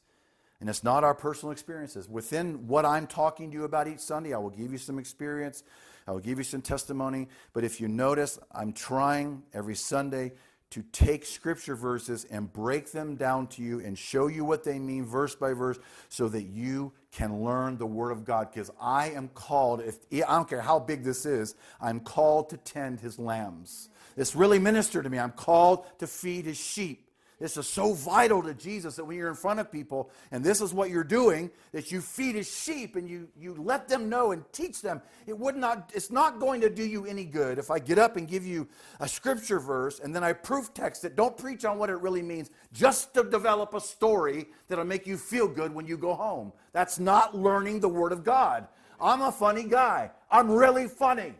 and 0.59 0.67
it's 0.67 0.83
not 0.83 1.03
our 1.03 1.13
personal 1.13 1.51
experiences. 1.51 2.09
Within 2.09 2.65
what 2.67 2.83
I'm 2.83 3.05
talking 3.05 3.51
to 3.51 3.53
you 3.55 3.65
about 3.65 3.87
each 3.87 3.99
Sunday, 3.99 4.33
I 4.33 4.39
will 4.39 4.49
give 4.49 4.71
you 4.71 4.79
some 4.79 4.97
experience, 4.97 5.63
I 6.07 6.11
will 6.11 6.21
give 6.21 6.39
you 6.39 6.43
some 6.43 6.63
testimony. 6.63 7.27
But 7.53 7.63
if 7.63 7.79
you 7.79 7.87
notice, 7.87 8.39
I'm 8.51 8.73
trying 8.73 9.43
every 9.53 9.75
Sunday 9.75 10.31
to 10.73 10.81
take 10.91 11.23
scripture 11.23 11.75
verses 11.75 12.25
and 12.31 12.51
break 12.51 12.91
them 12.91 13.15
down 13.15 13.45
to 13.45 13.61
you 13.61 13.79
and 13.79 13.95
show 13.95 14.25
you 14.25 14.43
what 14.43 14.63
they 14.63 14.79
mean 14.79 15.05
verse 15.05 15.35
by 15.35 15.53
verse 15.53 15.77
so 16.09 16.27
that 16.27 16.41
you 16.41 16.91
can 17.11 17.43
learn 17.43 17.77
the 17.77 17.85
word 17.85 18.09
of 18.09 18.25
God 18.25 18.49
because 18.51 18.71
I 18.81 19.11
am 19.11 19.27
called 19.27 19.81
if 19.81 19.99
I 20.11 20.35
don't 20.35 20.49
care 20.49 20.61
how 20.61 20.79
big 20.79 21.03
this 21.03 21.27
is 21.27 21.53
I'm 21.79 21.99
called 21.99 22.49
to 22.49 22.57
tend 22.57 23.01
his 23.01 23.19
lambs. 23.19 23.89
This 24.15 24.35
really 24.35 24.57
ministered 24.57 25.03
to 25.03 25.11
me. 25.11 25.19
I'm 25.19 25.31
called 25.31 25.85
to 25.99 26.07
feed 26.07 26.45
his 26.45 26.57
sheep. 26.57 27.07
This 27.39 27.57
is 27.57 27.67
so 27.67 27.93
vital 27.93 28.41
to 28.43 28.53
Jesus 28.53 28.95
that 28.95 29.05
when 29.05 29.17
you're 29.17 29.29
in 29.29 29.35
front 29.35 29.59
of 29.59 29.71
people 29.71 30.09
and 30.31 30.43
this 30.43 30.61
is 30.61 30.73
what 30.73 30.89
you're 30.89 31.03
doing, 31.03 31.51
that 31.71 31.91
you 31.91 31.99
feed 31.99 32.35
his 32.35 32.49
sheep 32.49 32.95
and 32.95 33.09
you, 33.09 33.27
you 33.37 33.55
let 33.55 33.87
them 33.87 34.09
know 34.09 34.31
and 34.31 34.43
teach 34.53 34.81
them. 34.81 35.01
It 35.27 35.37
would 35.37 35.55
not, 35.55 35.91
it's 35.93 36.11
not 36.11 36.39
going 36.39 36.61
to 36.61 36.69
do 36.69 36.83
you 36.83 37.05
any 37.05 37.25
good 37.25 37.57
if 37.57 37.69
I 37.69 37.79
get 37.79 37.99
up 37.99 38.17
and 38.17 38.27
give 38.27 38.45
you 38.45 38.67
a 38.99 39.07
scripture 39.07 39.59
verse 39.59 39.99
and 39.99 40.15
then 40.15 40.23
I 40.23 40.33
proof 40.33 40.73
text 40.73 41.03
it. 41.05 41.15
Don't 41.15 41.37
preach 41.37 41.65
on 41.65 41.77
what 41.77 41.89
it 41.89 41.97
really 41.97 42.21
means, 42.21 42.49
just 42.71 43.13
to 43.15 43.23
develop 43.23 43.73
a 43.73 43.81
story 43.81 44.47
that'll 44.67 44.85
make 44.85 45.05
you 45.05 45.17
feel 45.17 45.47
good 45.47 45.73
when 45.73 45.85
you 45.85 45.97
go 45.97 46.13
home. 46.13 46.53
That's 46.71 46.99
not 46.99 47.35
learning 47.35 47.79
the 47.79 47.89
Word 47.89 48.11
of 48.11 48.23
God. 48.23 48.67
I'm 49.01 49.21
a 49.21 49.31
funny 49.31 49.63
guy. 49.63 50.11
I'm 50.31 50.49
really 50.49 50.87
funny. 50.87 51.33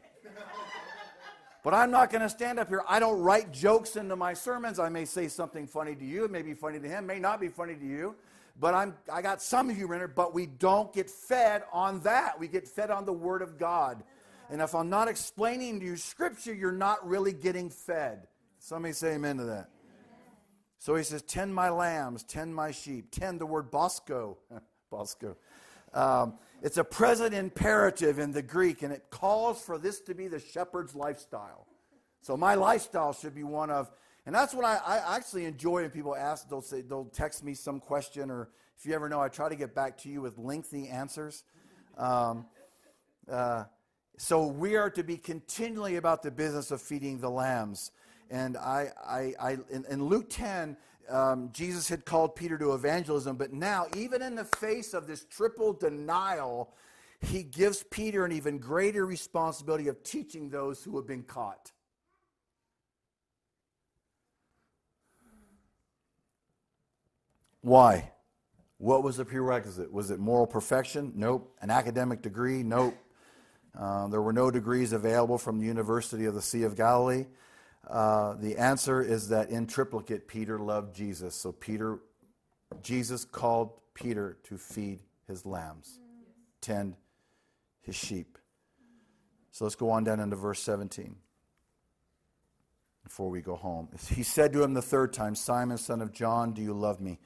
But 1.64 1.74
I'm 1.74 1.92
not 1.92 2.12
going 2.12 2.22
to 2.22 2.30
stand 2.30 2.60
up 2.60 2.68
here. 2.68 2.84
I 2.88 3.00
don't 3.00 3.22
write 3.22 3.54
jokes 3.54 3.96
into 3.96 4.18
my 4.18 4.34
sermons. 4.34 4.80
I 4.80 4.90
may 4.90 5.06
say 5.06 5.30
something 5.30 5.66
funny 5.66 5.96
to 5.96 6.06
you. 6.06 6.26
It 6.26 6.32
may 6.32 6.42
be 6.42 6.54
funny 6.54 6.80
to 6.80 6.88
him, 6.88 7.08
may 7.08 7.20
not 7.20 7.40
be 7.40 7.48
funny 7.48 7.76
to 7.76 7.86
you. 7.86 8.16
But 8.60 8.74
I'm, 8.74 8.96
I 9.12 9.22
got 9.22 9.42
some 9.42 9.70
humor 9.70 9.96
in 9.96 10.02
it, 10.02 10.14
but 10.14 10.34
we 10.34 10.46
don't 10.46 10.94
get 10.94 11.10
fed 11.10 11.64
on 11.72 12.02
that. 12.02 12.40
We 12.40 12.48
get 12.48 12.68
fed 12.68 12.92
on 12.92 13.06
the 13.06 13.14
Word 13.14 13.42
of 13.42 13.58
God. 13.58 14.04
And 14.50 14.62
if 14.62 14.76
I'm 14.76 14.90
not 14.90 15.08
explaining 15.08 15.80
to 15.80 15.86
you 15.86 15.96
Scripture, 15.96 16.54
you're 16.54 16.72
not 16.72 17.08
really 17.08 17.34
getting 17.34 17.70
fed. 17.70 18.28
Somebody 18.60 18.94
say 18.94 19.14
amen 19.16 19.38
to 19.38 19.46
that. 19.46 19.70
So 20.78 20.96
he 20.96 21.04
says, 21.04 21.22
Tend 21.22 21.56
my 21.56 21.70
lambs, 21.70 22.24
tend 22.24 22.54
my 22.54 22.72
sheep. 22.72 23.08
Tend 23.10 23.40
the 23.40 23.46
word 23.46 23.72
bosco. 23.72 24.38
bosco. 24.92 25.38
Um, 25.94 26.34
it's 26.64 26.78
a 26.78 26.84
present 26.84 27.36
imperative 27.36 28.20
in 28.20 28.32
the 28.32 28.42
Greek, 28.42 28.84
and 28.84 28.94
it 28.94 29.04
calls 29.10 29.62
for 29.62 29.78
this 29.78 30.00
to 30.00 30.16
be 30.16 30.30
the 30.30 30.40
shepherd's 30.40 30.96
lifestyle. 30.96 31.68
So 32.22 32.38
my 32.38 32.56
lifestyle 32.56 33.12
should 33.12 33.36
be 33.36 33.44
one 33.44 33.70
of, 33.70 33.92
and 34.26 34.34
that's 34.34 34.54
what 34.54 34.64
I, 34.64 34.78
I 34.78 35.18
actually 35.18 35.44
enjoy 35.44 35.82
when 35.82 35.90
people 35.90 36.16
ask. 36.16 36.48
They'll 36.48 36.62
say 36.62 36.80
they'll 36.80 37.04
text 37.04 37.44
me 37.44 37.54
some 37.54 37.82
question, 37.82 38.32
or 38.32 38.50
if 38.80 38.86
you 38.86 38.94
ever 38.94 39.10
know, 39.10 39.20
I 39.20 39.28
try 39.28 39.50
to 39.50 39.58
get 39.58 39.76
back 39.76 39.98
to 40.00 40.10
you 40.10 40.22
with 40.22 40.38
lengthy 40.38 40.88
answers. 40.88 41.44
Um, 41.98 42.46
uh, 43.30 43.66
so 44.18 44.48
we 44.48 44.78
are 44.78 44.90
to 44.92 45.04
be 45.04 45.18
continually 45.18 45.98
about 45.98 46.24
the 46.24 46.32
business 46.32 46.72
of 46.72 46.82
feeding 46.82 47.20
the 47.20 47.30
lambs. 47.30 47.92
And 48.30 48.56
I, 48.56 48.88
I, 49.06 49.34
I 49.38 49.58
in, 49.70 49.84
in 49.90 50.06
Luke 50.06 50.30
10, 50.30 50.78
um, 51.10 51.50
Jesus 51.54 51.90
had 51.90 52.06
called 52.06 52.36
Peter 52.36 52.58
to 52.58 52.74
evangelism, 52.74 53.36
but 53.36 53.54
now, 53.54 53.88
even 53.96 54.22
in 54.22 54.36
the 54.36 54.46
face 54.46 54.94
of 54.94 55.08
this 55.08 55.26
triple 55.26 55.74
denial, 55.74 56.74
he 57.22 57.44
gives 57.44 57.84
Peter 57.84 58.26
an 58.26 58.32
even 58.32 58.58
greater 58.58 59.06
responsibility 59.06 59.88
of 59.88 60.04
teaching 60.04 60.50
those 60.50 60.84
who 60.84 60.96
have 60.98 61.08
been 61.08 61.24
caught. 61.24 61.72
Why? 67.62 68.12
What 68.78 69.04
was 69.04 69.16
the 69.16 69.24
prerequisite? 69.24 69.92
Was 69.92 70.12
it 70.12 70.20
moral 70.20 70.46
perfection? 70.46 71.14
Nope. 71.16 71.56
An 71.62 71.70
academic 71.70 72.22
degree? 72.22 72.62
Nope. 72.62 72.96
Uh, 73.78 74.08
there 74.08 74.22
were 74.22 74.34
no 74.34 74.52
degrees 74.52 74.92
available 74.92 75.38
from 75.38 75.60
the 75.60 75.66
University 75.66 76.26
of 76.26 76.36
the 76.36 76.42
Sea 76.42 76.64
of 76.64 76.76
Galilee. 76.76 77.26
Uh, 77.88 78.36
the 78.36 78.58
answer 78.58 79.02
is 79.02 79.30
that 79.30 79.50
in 79.50 79.68
triplicate, 79.68 80.28
Peter 80.28 80.58
loved 80.58 80.96
Jesus. 80.96 81.36
So 81.36 81.52
Peter, 81.52 82.00
Jesus 82.82 83.26
called 83.26 83.72
Peter 83.94 84.38
to 84.44 84.58
feed 84.58 85.00
his 85.28 85.46
lambs, 85.46 86.00
tend 86.62 86.96
his 87.82 87.96
sheep. 87.96 88.38
So 89.52 89.66
let's 89.66 89.76
go 89.76 89.92
on 89.92 90.04
down 90.04 90.20
into 90.20 90.36
verse 90.36 90.62
17 90.62 91.16
before 93.04 93.30
we 93.30 93.42
go 93.42 93.56
home. 93.56 93.90
He 94.10 94.24
said 94.24 94.54
to 94.54 94.64
him 94.64 94.74
the 94.74 94.82
third 94.82 95.14
time, 95.14 95.36
Simon, 95.36 95.78
son 95.78 96.02
of 96.02 96.12
John, 96.12 96.54
do 96.54 96.62
you 96.62 96.74
love 96.74 97.02
me? 97.02 97.20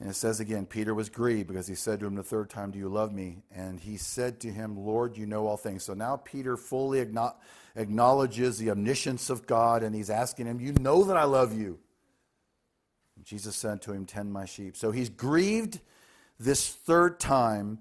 And 0.00 0.10
it 0.10 0.14
says 0.14 0.40
again, 0.40 0.66
Peter 0.66 0.92
was 0.92 1.08
grieved 1.08 1.48
because 1.48 1.68
he 1.68 1.74
said 1.74 2.00
to 2.00 2.06
him 2.06 2.16
the 2.16 2.22
third 2.22 2.50
time, 2.50 2.70
Do 2.70 2.78
you 2.78 2.88
love 2.88 3.12
me? 3.12 3.42
And 3.54 3.78
he 3.78 3.96
said 3.96 4.40
to 4.40 4.50
him, 4.50 4.76
Lord, 4.76 5.16
you 5.16 5.26
know 5.26 5.46
all 5.46 5.56
things. 5.56 5.84
So 5.84 5.94
now 5.94 6.16
Peter 6.16 6.56
fully 6.56 7.06
acknowledges 7.76 8.58
the 8.58 8.70
omniscience 8.70 9.30
of 9.30 9.46
God 9.46 9.82
and 9.82 9.94
he's 9.94 10.10
asking 10.10 10.46
him, 10.46 10.60
You 10.60 10.72
know 10.72 11.04
that 11.04 11.16
I 11.16 11.24
love 11.24 11.56
you. 11.56 11.78
And 13.16 13.24
Jesus 13.24 13.54
said 13.54 13.82
to 13.82 13.92
him, 13.92 14.04
Tend 14.04 14.32
my 14.32 14.46
sheep. 14.46 14.76
So 14.76 14.90
he's 14.90 15.08
grieved 15.08 15.80
this 16.40 16.68
third 16.68 17.20
time, 17.20 17.78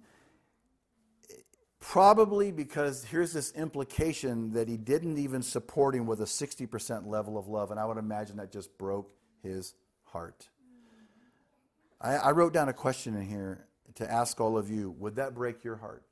probably 1.80 2.52
because 2.52 3.04
here's 3.06 3.34
this 3.34 3.52
implication 3.54 4.54
that 4.54 4.70
he 4.70 4.78
didn't 4.78 5.18
even 5.18 5.42
support 5.42 5.96
him 5.96 6.06
with 6.06 6.22
a 6.22 6.26
60% 6.26 7.08
level 7.08 7.40
of 7.40 7.48
love. 7.48 7.72
And 7.72 7.80
I 7.80 7.86
would 7.86 7.98
imagine 7.98 8.38
that 8.38 8.52
just 8.52 8.78
broke 8.78 9.12
his 9.42 9.74
heart. 10.04 10.48
I, 12.04 12.16
I 12.16 12.32
wrote 12.32 12.54
down 12.54 12.68
a 12.70 12.74
question 12.74 13.16
in 13.16 13.26
here 13.26 13.66
to 13.96 14.12
ask 14.12 14.40
all 14.40 14.58
of 14.58 14.70
you 14.70 14.92
Would 15.00 15.16
that 15.16 15.34
break 15.34 15.64
your 15.64 15.78
heart? 15.78 16.04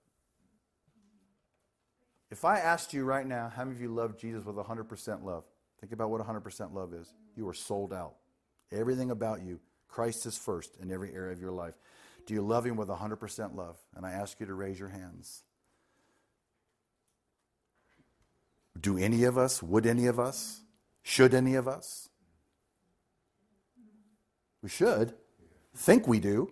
If 2.32 2.46
I 2.46 2.60
asked 2.60 2.94
you 2.94 3.04
right 3.04 3.28
now, 3.28 3.52
how 3.54 3.66
many 3.66 3.76
of 3.76 3.82
you 3.82 3.94
love 3.94 4.18
Jesus 4.18 4.46
with 4.46 4.56
100% 4.56 5.24
love? 5.24 5.44
Think 5.82 5.92
about 5.92 6.10
what 6.10 6.26
100% 6.26 6.74
love 6.74 6.94
is. 6.94 7.14
You 7.36 7.48
are 7.50 7.54
sold 7.54 7.92
out. 7.92 8.14
Everything 8.72 9.12
about 9.12 9.42
you, 9.42 9.60
Christ 9.90 10.26
is 10.26 10.38
first 10.38 10.78
in 10.82 10.92
every 10.92 11.14
area 11.14 11.34
of 11.34 11.42
your 11.42 11.52
life. 11.52 11.74
Do 12.26 12.34
you 12.34 12.42
love 12.42 12.66
Him 12.66 12.78
with 12.78 12.88
100% 12.88 13.56
love? 13.56 13.78
And 13.98 14.06
I 14.06 14.12
ask 14.12 14.40
you 14.40 14.46
to 14.46 14.54
raise 14.54 14.80
your 14.80 14.88
hands. 14.88 15.44
Do 18.80 18.98
any 18.98 19.26
of 19.26 19.38
us, 19.38 19.62
would 19.62 19.86
any 19.86 20.08
of 20.08 20.18
us, 20.18 20.62
should 21.04 21.34
any 21.34 21.56
of 21.56 21.68
us? 21.68 22.08
We 24.62 24.70
should 24.70 25.16
think 25.76 26.08
we 26.08 26.20
do. 26.20 26.52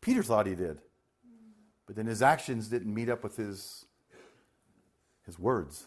Peter 0.00 0.22
thought 0.22 0.46
he 0.46 0.54
did. 0.54 0.80
But 1.86 1.96
then 1.96 2.06
his 2.06 2.22
actions 2.22 2.68
didn't 2.68 2.92
meet 2.92 3.08
up 3.08 3.22
with 3.22 3.36
his, 3.36 3.84
his 5.26 5.38
words. 5.38 5.86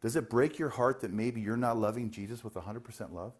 Does 0.00 0.16
it 0.16 0.28
break 0.28 0.58
your 0.58 0.68
heart 0.68 1.00
that 1.00 1.12
maybe 1.12 1.40
you're 1.40 1.56
not 1.56 1.78
loving 1.78 2.10
Jesus 2.10 2.44
with 2.44 2.54
100% 2.54 3.12
love? 3.12 3.32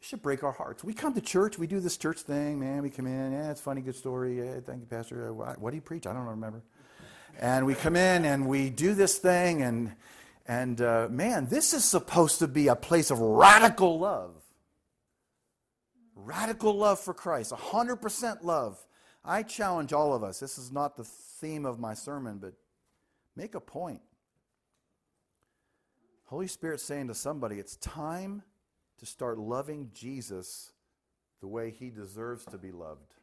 It 0.00 0.06
should 0.06 0.22
break 0.22 0.42
our 0.44 0.52
hearts. 0.52 0.84
We 0.84 0.94
come 0.94 1.14
to 1.14 1.20
church, 1.20 1.58
we 1.58 1.66
do 1.66 1.80
this 1.80 1.96
church 1.96 2.20
thing, 2.20 2.60
man. 2.60 2.82
We 2.82 2.90
come 2.90 3.06
in, 3.06 3.32
yeah, 3.32 3.50
it's 3.50 3.60
funny, 3.60 3.80
good 3.80 3.96
story. 3.96 4.38
Yeah, 4.38 4.60
thank 4.64 4.80
you, 4.80 4.86
Pastor. 4.86 5.26
Eh, 5.26 5.30
what, 5.30 5.60
what 5.60 5.70
do 5.70 5.76
you 5.76 5.82
preach? 5.82 6.06
I 6.06 6.12
don't 6.12 6.26
remember. 6.26 6.62
And 7.38 7.66
we 7.66 7.74
come 7.74 7.96
in 7.96 8.24
and 8.24 8.48
we 8.48 8.70
do 8.70 8.94
this 8.94 9.18
thing, 9.18 9.62
and 9.62 9.92
And 10.48 10.80
uh, 10.80 11.08
man, 11.10 11.46
this 11.46 11.74
is 11.74 11.84
supposed 11.84 12.38
to 12.38 12.48
be 12.48 12.68
a 12.68 12.74
place 12.74 13.10
of 13.10 13.20
radical 13.20 13.98
love. 13.98 14.32
Radical 16.20 16.74
love 16.76 16.98
for 16.98 17.14
Christ, 17.14 17.52
100% 17.52 18.42
love. 18.42 18.84
I 19.24 19.44
challenge 19.44 19.92
all 19.92 20.12
of 20.12 20.24
us. 20.24 20.40
This 20.40 20.58
is 20.58 20.72
not 20.72 20.96
the 20.96 21.04
theme 21.04 21.64
of 21.64 21.78
my 21.78 21.94
sermon, 21.94 22.38
but 22.38 22.54
make 23.36 23.54
a 23.54 23.60
point. 23.60 24.00
Holy 26.24 26.48
Spirit 26.48 26.80
saying 26.80 27.06
to 27.06 27.14
somebody, 27.14 27.60
it's 27.60 27.76
time 27.76 28.42
to 28.98 29.06
start 29.06 29.38
loving 29.38 29.90
Jesus 29.94 30.72
the 31.40 31.46
way 31.46 31.70
he 31.70 31.88
deserves 31.88 32.44
to 32.46 32.58
be 32.58 32.72
loved. 32.72 33.14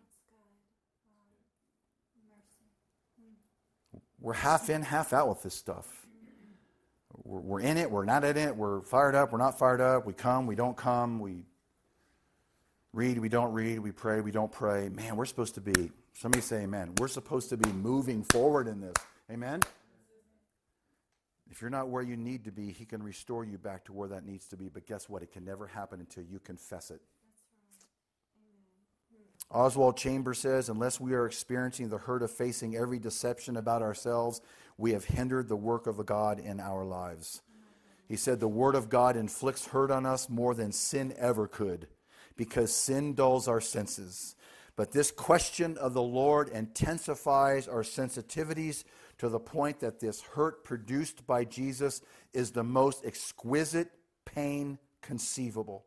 We're 4.22 4.34
half 4.34 4.70
in, 4.70 4.84
half 4.84 5.12
out 5.12 5.28
with 5.28 5.44
this 5.44 5.54
stuff. 5.54 6.08
We're, 7.24 7.42
we're 7.42 7.60
in 7.60 7.78
it, 7.78 7.92
we're 7.92 8.06
not 8.06 8.24
in 8.24 8.38
it, 8.38 8.56
we're 8.56 8.82
fired 8.84 9.16
up, 9.16 9.34
we're 9.34 9.38
not 9.38 9.60
fired 9.60 9.82
up, 9.82 10.06
we 10.06 10.14
come, 10.14 10.48
we 10.48 10.56
don't 10.56 10.78
come, 10.78 11.20
we 11.20 11.44
read, 12.96 13.20
we 13.20 13.28
don't 13.28 13.52
read, 13.52 13.80
we 13.80 13.92
pray, 13.92 14.22
we 14.22 14.32
don't 14.32 14.52
pray. 14.52 14.88
Man, 14.88 15.18
we're 15.18 15.26
supposed 15.26 15.56
to 15.56 15.62
be, 15.62 15.92
somebody 16.14 16.42
say 16.42 16.64
amen. 16.64 16.94
We're 16.98 17.10
supposed 17.10 17.50
to 17.50 17.58
be 17.58 17.70
moving 17.70 18.24
forward 18.24 18.68
in 18.68 18.80
this. 18.80 18.96
Amen? 19.30 19.62
If 21.52 21.62
you're 21.62 21.70
not 21.70 21.90
where 21.90 22.02
you 22.02 22.16
need 22.16 22.46
to 22.46 22.52
be, 22.52 22.72
He 22.72 22.86
can 22.86 23.04
restore 23.04 23.44
you 23.44 23.58
back 23.58 23.84
to 23.86 23.94
where 23.94 24.08
that 24.10 24.26
needs 24.26 24.48
to 24.48 24.58
be. 24.58 24.70
But 24.70 24.88
guess 24.88 25.10
what? 25.10 25.22
It 25.22 25.32
can 25.32 25.44
never 25.44 25.68
happen 25.68 26.00
until 26.00 26.24
you 26.24 26.40
confess 26.40 26.90
it. 26.90 27.02
Oswald 29.52 29.98
Chambers 29.98 30.40
says, 30.40 30.70
unless 30.70 31.00
we 31.00 31.14
are 31.14 31.26
experiencing 31.26 31.90
the 31.90 31.98
hurt 31.98 32.24
of 32.24 32.32
facing 32.32 32.76
every 32.76 32.98
deception 32.98 33.58
about 33.58 33.82
ourselves, 33.82 34.42
we 34.78 34.94
have 34.94 35.06
hindered 35.06 35.50
the 35.50 35.56
work 35.56 35.86
of 35.86 36.04
God 36.06 36.40
in 36.40 36.60
our 36.60 36.86
lives. 36.86 37.42
He 38.08 38.16
said, 38.16 38.40
the 38.40 38.48
Word 38.48 38.76
of 38.76 38.90
God 38.90 39.18
inflicts 39.18 39.68
hurt 39.68 39.92
on 39.92 40.06
us 40.06 40.30
more 40.30 40.56
than 40.56 40.72
sin 40.72 41.14
ever 41.18 41.48
could 41.48 41.88
because 42.38 42.74
sin 42.74 43.14
dulls 43.14 43.48
our 43.48 43.62
senses. 43.62 44.36
But 44.76 44.92
this 44.92 45.12
question 45.12 45.78
of 45.78 45.94
the 45.94 46.02
Lord 46.02 46.50
intensifies 46.50 47.68
our 47.68 47.84
sensitivities 47.84 48.84
to 49.20 49.30
the 49.30 49.40
point 49.40 49.80
that 49.80 50.00
this 50.00 50.22
hurt 50.22 50.64
produced 50.64 51.26
by 51.26 51.46
Jesus 51.46 52.02
is 52.34 52.52
the 52.52 52.64
most 52.64 53.06
exquisite 53.06 53.90
pain 54.26 54.78
conceivable. 55.02 55.86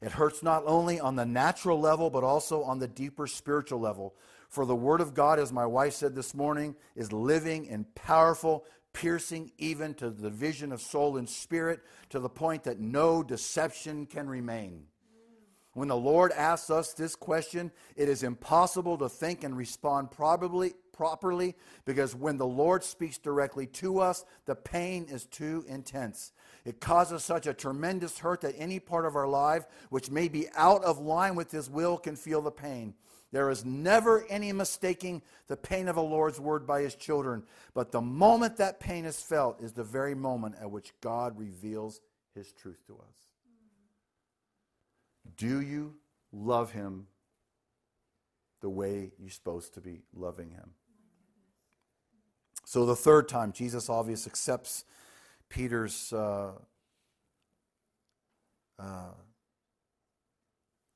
It 0.00 0.12
hurts 0.12 0.42
not 0.42 0.62
only 0.66 1.00
on 1.00 1.16
the 1.16 1.24
natural 1.24 1.80
level, 1.80 2.10
but 2.10 2.22
also 2.22 2.62
on 2.62 2.78
the 2.78 2.86
deeper 2.86 3.26
spiritual 3.26 3.80
level. 3.80 4.14
For 4.48 4.66
the 4.66 4.76
Word 4.76 5.00
of 5.00 5.14
God, 5.14 5.38
as 5.38 5.52
my 5.52 5.66
wife 5.66 5.94
said 5.94 6.14
this 6.14 6.34
morning, 6.34 6.76
is 6.94 7.12
living 7.12 7.68
and 7.68 7.92
powerful, 7.94 8.64
piercing 8.92 9.50
even 9.58 9.94
to 9.94 10.10
the 10.10 10.30
vision 10.30 10.72
of 10.72 10.80
soul 10.80 11.16
and 11.16 11.28
spirit, 11.28 11.80
to 12.10 12.20
the 12.20 12.28
point 12.28 12.64
that 12.64 12.78
no 12.78 13.22
deception 13.22 14.06
can 14.06 14.28
remain. 14.28 14.84
When 15.74 15.88
the 15.88 15.96
Lord 15.96 16.30
asks 16.32 16.70
us 16.70 16.92
this 16.92 17.16
question, 17.16 17.72
it 17.96 18.08
is 18.08 18.22
impossible 18.22 18.96
to 18.98 19.08
think 19.08 19.42
and 19.42 19.56
respond 19.56 20.12
probably 20.12 20.74
properly 20.92 21.56
because 21.84 22.14
when 22.14 22.36
the 22.36 22.46
Lord 22.46 22.84
speaks 22.84 23.18
directly 23.18 23.66
to 23.66 23.98
us, 23.98 24.24
the 24.46 24.54
pain 24.54 25.06
is 25.10 25.26
too 25.26 25.64
intense. 25.68 26.32
It 26.64 26.80
causes 26.80 27.24
such 27.24 27.48
a 27.48 27.52
tremendous 27.52 28.20
hurt 28.20 28.40
that 28.42 28.54
any 28.56 28.78
part 28.78 29.04
of 29.04 29.16
our 29.16 29.26
life 29.26 29.66
which 29.90 30.10
may 30.10 30.28
be 30.28 30.46
out 30.54 30.84
of 30.84 31.00
line 31.00 31.34
with 31.34 31.50
His 31.50 31.68
will 31.68 31.98
can 31.98 32.14
feel 32.14 32.40
the 32.40 32.52
pain. 32.52 32.94
There 33.32 33.50
is 33.50 33.64
never 33.64 34.24
any 34.30 34.52
mistaking 34.52 35.22
the 35.48 35.56
pain 35.56 35.88
of 35.88 35.96
the 35.96 36.02
Lord's 36.02 36.38
word 36.38 36.68
by 36.68 36.82
His 36.82 36.94
children, 36.94 37.42
but 37.74 37.90
the 37.90 38.00
moment 38.00 38.58
that 38.58 38.78
pain 38.78 39.04
is 39.04 39.20
felt 39.20 39.60
is 39.60 39.72
the 39.72 39.82
very 39.82 40.14
moment 40.14 40.54
at 40.60 40.70
which 40.70 40.92
God 41.00 41.36
reveals 41.36 42.00
His 42.32 42.52
truth 42.52 42.78
to 42.86 42.94
us. 42.94 43.23
Do 45.36 45.60
you 45.60 45.94
love 46.32 46.72
him 46.72 47.06
the 48.60 48.68
way 48.70 49.12
you're 49.18 49.30
supposed 49.30 49.74
to 49.74 49.80
be 49.80 50.02
loving 50.14 50.50
him? 50.50 50.70
So, 52.64 52.86
the 52.86 52.96
third 52.96 53.28
time, 53.28 53.52
Jesus 53.52 53.88
obviously 53.90 54.30
accepts 54.30 54.84
Peter's 55.48 56.12
uh, 56.12 56.52
uh, 58.78 59.12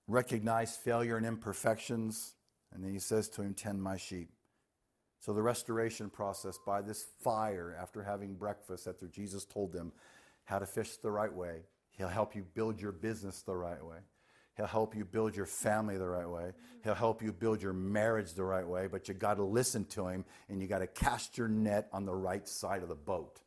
recognized 0.07 0.81
failure 0.81 1.16
and 1.16 1.27
imperfections, 1.27 2.35
and 2.72 2.83
then 2.83 2.92
he 2.92 2.98
says 2.98 3.29
to 3.31 3.42
him, 3.42 3.55
Tend 3.55 3.83
my 3.83 3.96
sheep. 3.96 4.31
So, 5.20 5.33
the 5.33 5.42
restoration 5.42 6.09
process 6.09 6.59
by 6.64 6.81
this 6.81 7.05
fire 7.22 7.77
after 7.81 8.03
having 8.03 8.35
breakfast, 8.35 8.87
after 8.87 9.07
Jesus 9.07 9.44
told 9.44 9.72
them 9.72 9.92
how 10.44 10.59
to 10.59 10.66
fish 10.66 10.96
the 10.96 11.11
right 11.11 11.33
way, 11.33 11.64
he'll 11.90 12.09
help 12.09 12.35
you 12.35 12.44
build 12.55 12.81
your 12.81 12.92
business 12.92 13.42
the 13.42 13.55
right 13.55 13.85
way. 13.85 13.98
He'll 14.59 14.66
help 14.66 14.97
you 14.97 15.05
build 15.05 15.37
your 15.37 15.47
family 15.47 15.97
the 15.99 16.09
right 16.09 16.29
way. 16.29 16.51
He'll 16.83 16.94
help 16.94 17.23
you 17.23 17.33
build 17.33 17.62
your 17.62 17.73
marriage 17.73 18.35
the 18.35 18.42
right 18.42 18.66
way, 18.66 18.88
but 18.88 19.07
you 19.07 19.14
got 19.14 19.35
to 19.35 19.44
listen 19.44 19.85
to 19.87 20.09
him 20.09 20.25
and 20.49 20.61
you 20.61 20.66
got 20.66 20.81
to 20.81 20.88
cast 20.88 21.38
your 21.38 21.47
net 21.47 21.88
on 21.92 22.05
the 22.05 22.14
right 22.14 22.47
side 22.47 22.83
of 22.83 22.88
the 22.88 22.97
boat. 22.97 23.40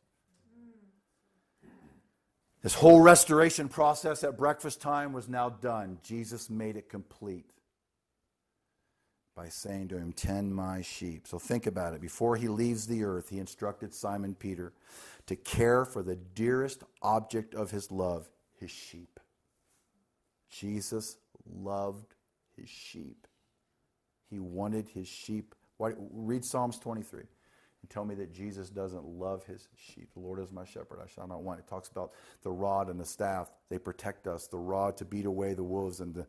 This 2.62 2.72
whole 2.72 3.00
restoration 3.00 3.68
process 3.68 4.24
at 4.24 4.38
breakfast 4.38 4.80
time 4.80 5.12
was 5.12 5.28
now 5.28 5.50
done. 5.50 5.98
Jesus 6.02 6.48
made 6.48 6.78
it 6.78 6.88
complete 6.88 7.44
by 9.36 9.50
saying 9.50 9.88
to 9.88 9.98
him, 9.98 10.14
Tend 10.14 10.54
my 10.54 10.80
sheep. 10.80 11.26
So 11.26 11.38
think 11.38 11.66
about 11.66 11.92
it. 11.92 12.00
Before 12.00 12.36
he 12.36 12.48
leaves 12.48 12.86
the 12.86 13.04
earth, 13.04 13.28
he 13.28 13.38
instructed 13.38 13.92
Simon 13.92 14.34
Peter 14.34 14.72
to 15.26 15.36
care 15.36 15.84
for 15.84 16.02
the 16.02 16.16
dearest 16.16 16.84
object 17.02 17.54
of 17.54 17.70
his 17.70 17.90
love, 17.90 18.30
his 18.58 18.70
sheep. 18.70 19.11
Jesus 20.52 21.16
loved 21.52 22.14
his 22.56 22.68
sheep. 22.68 23.26
He 24.30 24.38
wanted 24.38 24.88
his 24.88 25.08
sheep. 25.08 25.54
Read 25.78 26.44
Psalms 26.44 26.78
23 26.78 27.22
and 27.82 27.90
tell 27.90 28.04
me 28.04 28.14
that 28.14 28.32
Jesus 28.32 28.70
doesn't 28.70 29.04
love 29.04 29.44
his 29.44 29.68
sheep. 29.76 30.08
The 30.14 30.20
Lord 30.20 30.38
is 30.38 30.52
my 30.52 30.64
shepherd, 30.64 31.00
I 31.02 31.08
shall 31.08 31.26
not 31.26 31.42
want. 31.42 31.58
It 31.58 31.66
talks 31.66 31.88
about 31.88 32.12
the 32.44 32.50
rod 32.50 32.88
and 32.88 32.98
the 32.98 33.04
staff. 33.04 33.50
They 33.70 33.78
protect 33.78 34.28
us. 34.28 34.46
The 34.46 34.58
rod 34.58 34.96
to 34.98 35.04
beat 35.04 35.26
away 35.26 35.54
the 35.54 35.64
wolves 35.64 36.00
and 36.00 36.14
the, 36.14 36.26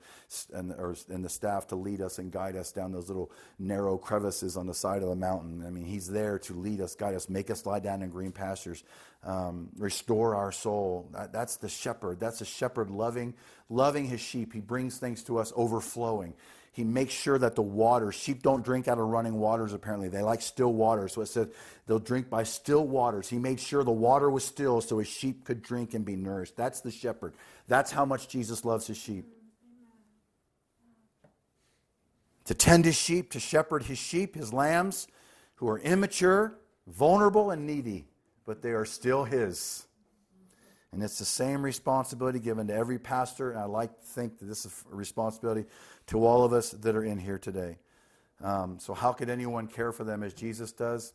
and, 0.51 0.71
or, 0.71 0.95
and 1.09 1.23
the 1.23 1.29
staff 1.29 1.67
to 1.67 1.75
lead 1.75 2.01
us 2.01 2.17
and 2.17 2.31
guide 2.31 2.55
us 2.55 2.71
down 2.71 2.91
those 2.91 3.07
little 3.07 3.31
narrow 3.59 3.97
crevices 3.97 4.57
on 4.57 4.65
the 4.65 4.73
side 4.73 5.03
of 5.03 5.09
the 5.09 5.15
mountain. 5.15 5.63
I 5.65 5.69
mean, 5.69 5.85
he's 5.85 6.07
there 6.07 6.39
to 6.39 6.53
lead 6.53 6.81
us, 6.81 6.95
guide 6.95 7.13
us, 7.13 7.29
make 7.29 7.51
us 7.51 7.65
lie 7.67 7.79
down 7.79 8.01
in 8.01 8.09
green 8.09 8.31
pastures, 8.31 8.83
um, 9.23 9.69
restore 9.77 10.35
our 10.35 10.51
soul. 10.51 11.09
That, 11.13 11.31
that's 11.31 11.57
the 11.57 11.69
shepherd. 11.69 12.19
That's 12.19 12.41
a 12.41 12.45
shepherd 12.45 12.89
loving, 12.89 13.35
loving 13.69 14.05
his 14.05 14.21
sheep. 14.21 14.53
He 14.53 14.59
brings 14.59 14.97
things 14.97 15.23
to 15.25 15.37
us 15.37 15.53
overflowing 15.55 16.33
he 16.73 16.83
makes 16.83 17.13
sure 17.13 17.37
that 17.37 17.55
the 17.55 17.61
water, 17.61 18.11
sheep 18.11 18.41
don't 18.41 18.65
drink 18.65 18.87
out 18.87 18.97
of 18.97 19.05
running 19.05 19.35
waters 19.35 19.73
apparently. 19.73 20.09
They 20.09 20.23
like 20.23 20.41
still 20.41 20.73
water. 20.73 21.07
So 21.07 21.21
it 21.21 21.27
said 21.27 21.51
they'll 21.85 21.99
drink 21.99 22.31
by 22.31 22.43
still 22.43 22.85
waters. 22.87 23.29
He 23.29 23.37
made 23.37 23.59
sure 23.59 23.83
the 23.83 23.91
water 23.91 24.27
was 24.27 24.43
still 24.43 24.81
so 24.81 24.97
his 24.97 25.07
sheep 25.07 25.45
could 25.45 25.61
drink 25.61 25.93
and 25.93 26.03
be 26.03 26.15
nourished. 26.15 26.57
That's 26.57 26.81
the 26.81 26.89
shepherd. 26.89 27.35
That's 27.67 27.91
how 27.91 28.05
much 28.05 28.27
Jesus 28.27 28.65
loves 28.65 28.87
his 28.87 28.97
sheep. 28.97 29.25
To 32.45 32.55
tend 32.55 32.85
his 32.85 32.95
sheep, 32.95 33.31
to 33.33 33.39
shepherd 33.39 33.83
his 33.83 33.99
sheep, 33.99 34.35
his 34.35 34.51
lambs, 34.51 35.07
who 35.55 35.69
are 35.69 35.77
immature, 35.77 36.57
vulnerable, 36.87 37.51
and 37.51 37.67
needy, 37.67 38.07
but 38.45 38.63
they 38.63 38.71
are 38.71 38.83
still 38.83 39.25
his. 39.25 39.85
And 40.93 41.01
it's 41.01 41.17
the 41.17 41.25
same 41.25 41.63
responsibility 41.63 42.39
given 42.39 42.67
to 42.67 42.73
every 42.73 42.99
pastor. 42.99 43.51
And 43.51 43.59
I 43.59 43.65
like 43.65 43.99
to 43.99 44.05
think 44.05 44.37
that 44.39 44.45
this 44.45 44.65
is 44.65 44.83
a 44.91 44.95
responsibility 44.95 45.65
to 46.07 46.25
all 46.25 46.43
of 46.43 46.53
us 46.53 46.69
that 46.71 46.95
are 46.95 47.03
in 47.03 47.17
here 47.17 47.39
today. 47.39 47.79
Um, 48.43 48.77
so, 48.79 48.93
how 48.93 49.11
could 49.11 49.29
anyone 49.29 49.67
care 49.67 49.91
for 49.91 50.03
them 50.03 50.21
as 50.21 50.33
Jesus 50.33 50.71
does? 50.71 51.13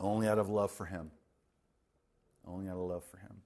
Only 0.00 0.26
out 0.26 0.38
of 0.38 0.48
love 0.48 0.72
for 0.72 0.84
Him. 0.84 1.10
Only 2.46 2.68
out 2.68 2.76
of 2.76 2.88
love 2.88 3.04
for 3.04 3.18
Him. 3.18 3.42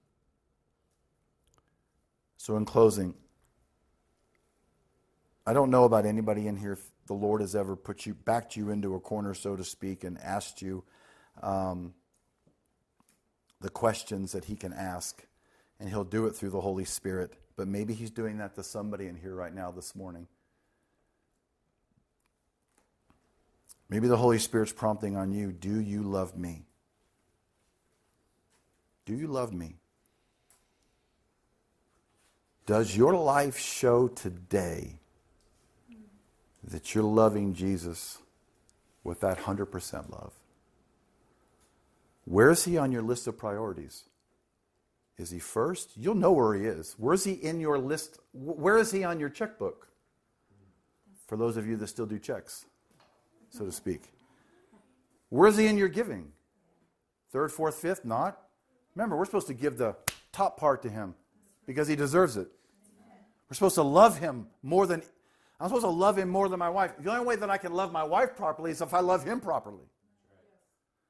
So, 2.37 2.57
in 2.57 2.65
closing, 2.65 3.13
I 5.45 5.53
don't 5.53 5.69
know 5.69 5.83
about 5.83 6.05
anybody 6.05 6.47
in 6.47 6.55
here 6.55 6.73
if 6.73 6.91
the 7.05 7.13
Lord 7.13 7.41
has 7.41 7.55
ever 7.55 7.75
put 7.75 8.05
you, 8.05 8.13
backed 8.13 8.55
you 8.55 8.69
into 8.69 8.95
a 8.95 8.99
corner, 8.99 9.33
so 9.33 9.55
to 9.55 9.63
speak, 9.63 10.03
and 10.03 10.17
asked 10.19 10.61
you 10.61 10.83
um, 11.43 11.93
the 13.61 13.69
questions 13.69 14.31
that 14.31 14.45
He 14.45 14.55
can 14.55 14.73
ask. 14.73 15.23
And 15.79 15.89
He'll 15.89 16.03
do 16.03 16.25
it 16.25 16.31
through 16.35 16.51
the 16.51 16.61
Holy 16.61 16.85
Spirit. 16.85 17.33
But 17.55 17.67
maybe 17.67 17.93
He's 17.93 18.11
doing 18.11 18.37
that 18.37 18.55
to 18.55 18.63
somebody 18.63 19.07
in 19.07 19.15
here 19.15 19.35
right 19.35 19.53
now 19.53 19.71
this 19.71 19.95
morning. 19.95 20.27
Maybe 23.89 24.07
the 24.07 24.17
Holy 24.17 24.39
Spirit's 24.39 24.73
prompting 24.73 25.15
on 25.15 25.31
you 25.31 25.51
Do 25.51 25.79
you 25.79 26.03
love 26.03 26.37
me? 26.37 26.65
Do 29.05 29.15
you 29.15 29.27
love 29.27 29.53
me? 29.53 29.75
Does 32.65 32.97
your 32.97 33.15
life 33.15 33.57
show 33.57 34.09
today 34.09 34.99
that 36.65 36.93
you're 36.93 37.03
loving 37.05 37.53
Jesus 37.53 38.17
with 39.05 39.21
that 39.21 39.39
100% 39.39 40.11
love? 40.11 40.33
Where 42.27 42.49
is 42.49 42.65
he 42.65 42.77
on 42.77 42.91
your 42.91 43.03
list 43.03 43.25
of 43.27 43.37
priorities? 43.37 44.03
Is 45.17 45.31
he 45.31 45.39
first? 45.39 45.91
You'll 45.95 46.13
know 46.13 46.33
where 46.33 46.53
he 46.55 46.65
is. 46.65 46.93
Where 46.97 47.13
is 47.13 47.23
he 47.23 47.31
in 47.31 47.61
your 47.61 47.79
list? 47.79 48.19
Where 48.33 48.77
is 48.77 48.91
he 48.91 49.05
on 49.05 49.17
your 49.17 49.29
checkbook? 49.29 49.87
For 51.27 51.37
those 51.37 51.55
of 51.55 51.65
you 51.65 51.77
that 51.77 51.87
still 51.87 52.05
do 52.05 52.19
checks, 52.19 52.65
so 53.49 53.63
to 53.63 53.71
speak. 53.71 54.01
Where 55.29 55.47
is 55.47 55.55
he 55.55 55.67
in 55.67 55.77
your 55.77 55.87
giving? 55.87 56.33
Third, 57.31 57.49
fourth, 57.49 57.75
fifth? 57.75 58.03
Not. 58.03 58.37
Remember, 58.93 59.15
we're 59.15 59.25
supposed 59.25 59.47
to 59.47 59.53
give 59.53 59.77
the 59.77 59.95
top 60.33 60.59
part 60.59 60.81
to 60.81 60.89
him 60.89 61.15
because 61.65 61.87
he 61.87 61.95
deserves 61.95 62.35
it. 62.35 62.49
We're 63.49 63.55
supposed 63.55 63.75
to 63.75 63.83
love 63.83 64.19
him 64.19 64.47
more 64.63 64.85
than 64.85 65.01
I'm 65.61 65.69
supposed 65.69 65.85
to 65.85 65.89
love 65.89 66.17
him 66.17 66.27
more 66.27 66.49
than 66.49 66.59
my 66.59 66.69
wife. 66.69 66.91
The 66.99 67.09
only 67.09 67.25
way 67.25 67.37
that 67.37 67.49
I 67.49 67.57
can 67.57 67.71
love 67.71 67.93
my 67.93 68.03
wife 68.03 68.35
properly 68.35 68.71
is 68.71 68.81
if 68.81 68.93
I 68.93 68.99
love 68.99 69.23
him 69.23 69.39
properly. 69.39 69.85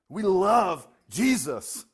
We 0.10 0.22
love 0.22 0.88
Jesus. 1.10 1.86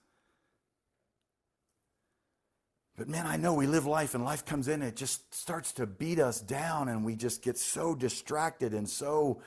But 2.95 3.08
man, 3.10 3.26
I 3.26 3.38
know 3.38 3.56
we 3.56 3.65
live 3.65 3.86
life 3.86 4.13
and 4.13 4.23
life 4.23 4.45
comes 4.45 4.67
in 4.67 4.82
and 4.82 4.84
it 4.84 4.95
just 4.95 5.34
starts 5.34 5.73
to 5.73 5.88
beat 5.88 6.19
us 6.19 6.39
down 6.39 6.89
and 6.89 7.04
we 7.04 7.15
just 7.15 7.41
get 7.41 7.58
so 7.58 7.95
distracted 7.95 8.73
and 8.73 8.88
so 8.88 9.41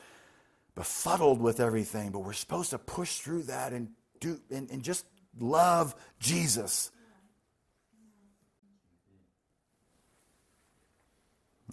befuddled 0.74 1.40
with 1.40 1.60
everything. 1.60 2.10
But 2.10 2.20
we're 2.20 2.32
supposed 2.32 2.70
to 2.70 2.78
push 2.78 3.20
through 3.20 3.44
that 3.44 3.72
and 3.72 3.90
do 4.20 4.40
and, 4.50 4.68
and 4.70 4.82
just 4.82 5.06
love 5.38 5.94
Jesus. 6.18 6.90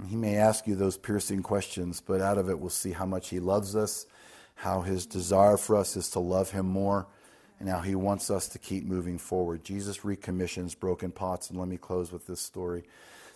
He 0.07 0.15
may 0.15 0.37
ask 0.37 0.67
you 0.67 0.75
those 0.75 0.97
piercing 0.97 1.43
questions, 1.43 2.01
but 2.01 2.19
out 2.19 2.37
of 2.37 2.49
it 2.49 2.59
we'll 2.59 2.69
see 2.69 2.91
how 2.91 3.05
much 3.05 3.29
he 3.29 3.39
loves 3.39 3.75
us, 3.75 4.05
how 4.55 4.81
his 4.81 5.05
desire 5.05 5.57
for 5.57 5.75
us 5.75 5.95
is 5.95 6.09
to 6.11 6.19
love 6.19 6.51
him 6.51 6.65
more, 6.65 7.07
and 7.63 7.71
how 7.71 7.79
he 7.79 7.95
wants 7.95 8.29
us 8.29 8.49
to 8.49 8.59
keep 8.59 8.83
moving 8.83 9.17
forward. 9.17 9.63
Jesus 9.63 10.03
recommissions 10.03 10.75
broken 10.75 11.13
pots, 11.13 11.49
and 11.49 11.57
let 11.57 11.69
me 11.69 11.77
close 11.77 12.11
with 12.11 12.27
this 12.27 12.41
story. 12.41 12.79
It 12.79 12.85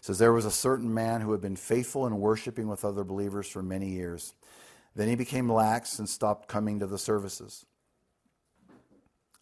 says 0.02 0.20
there 0.20 0.34
was 0.34 0.44
a 0.44 0.52
certain 0.52 0.94
man 0.94 1.22
who 1.22 1.32
had 1.32 1.40
been 1.40 1.56
faithful 1.56 2.06
in 2.06 2.20
worshiping 2.20 2.68
with 2.68 2.84
other 2.84 3.06
believers 3.06 3.48
for 3.48 3.64
many 3.64 3.88
years. 3.88 4.34
Then 4.98 5.08
he 5.08 5.16
became 5.16 5.50
lax 5.50 5.98
and 5.98 6.10
stopped 6.10 6.50
coming 6.50 6.80
to 6.80 6.88
the 6.88 6.98
services. 6.98 7.66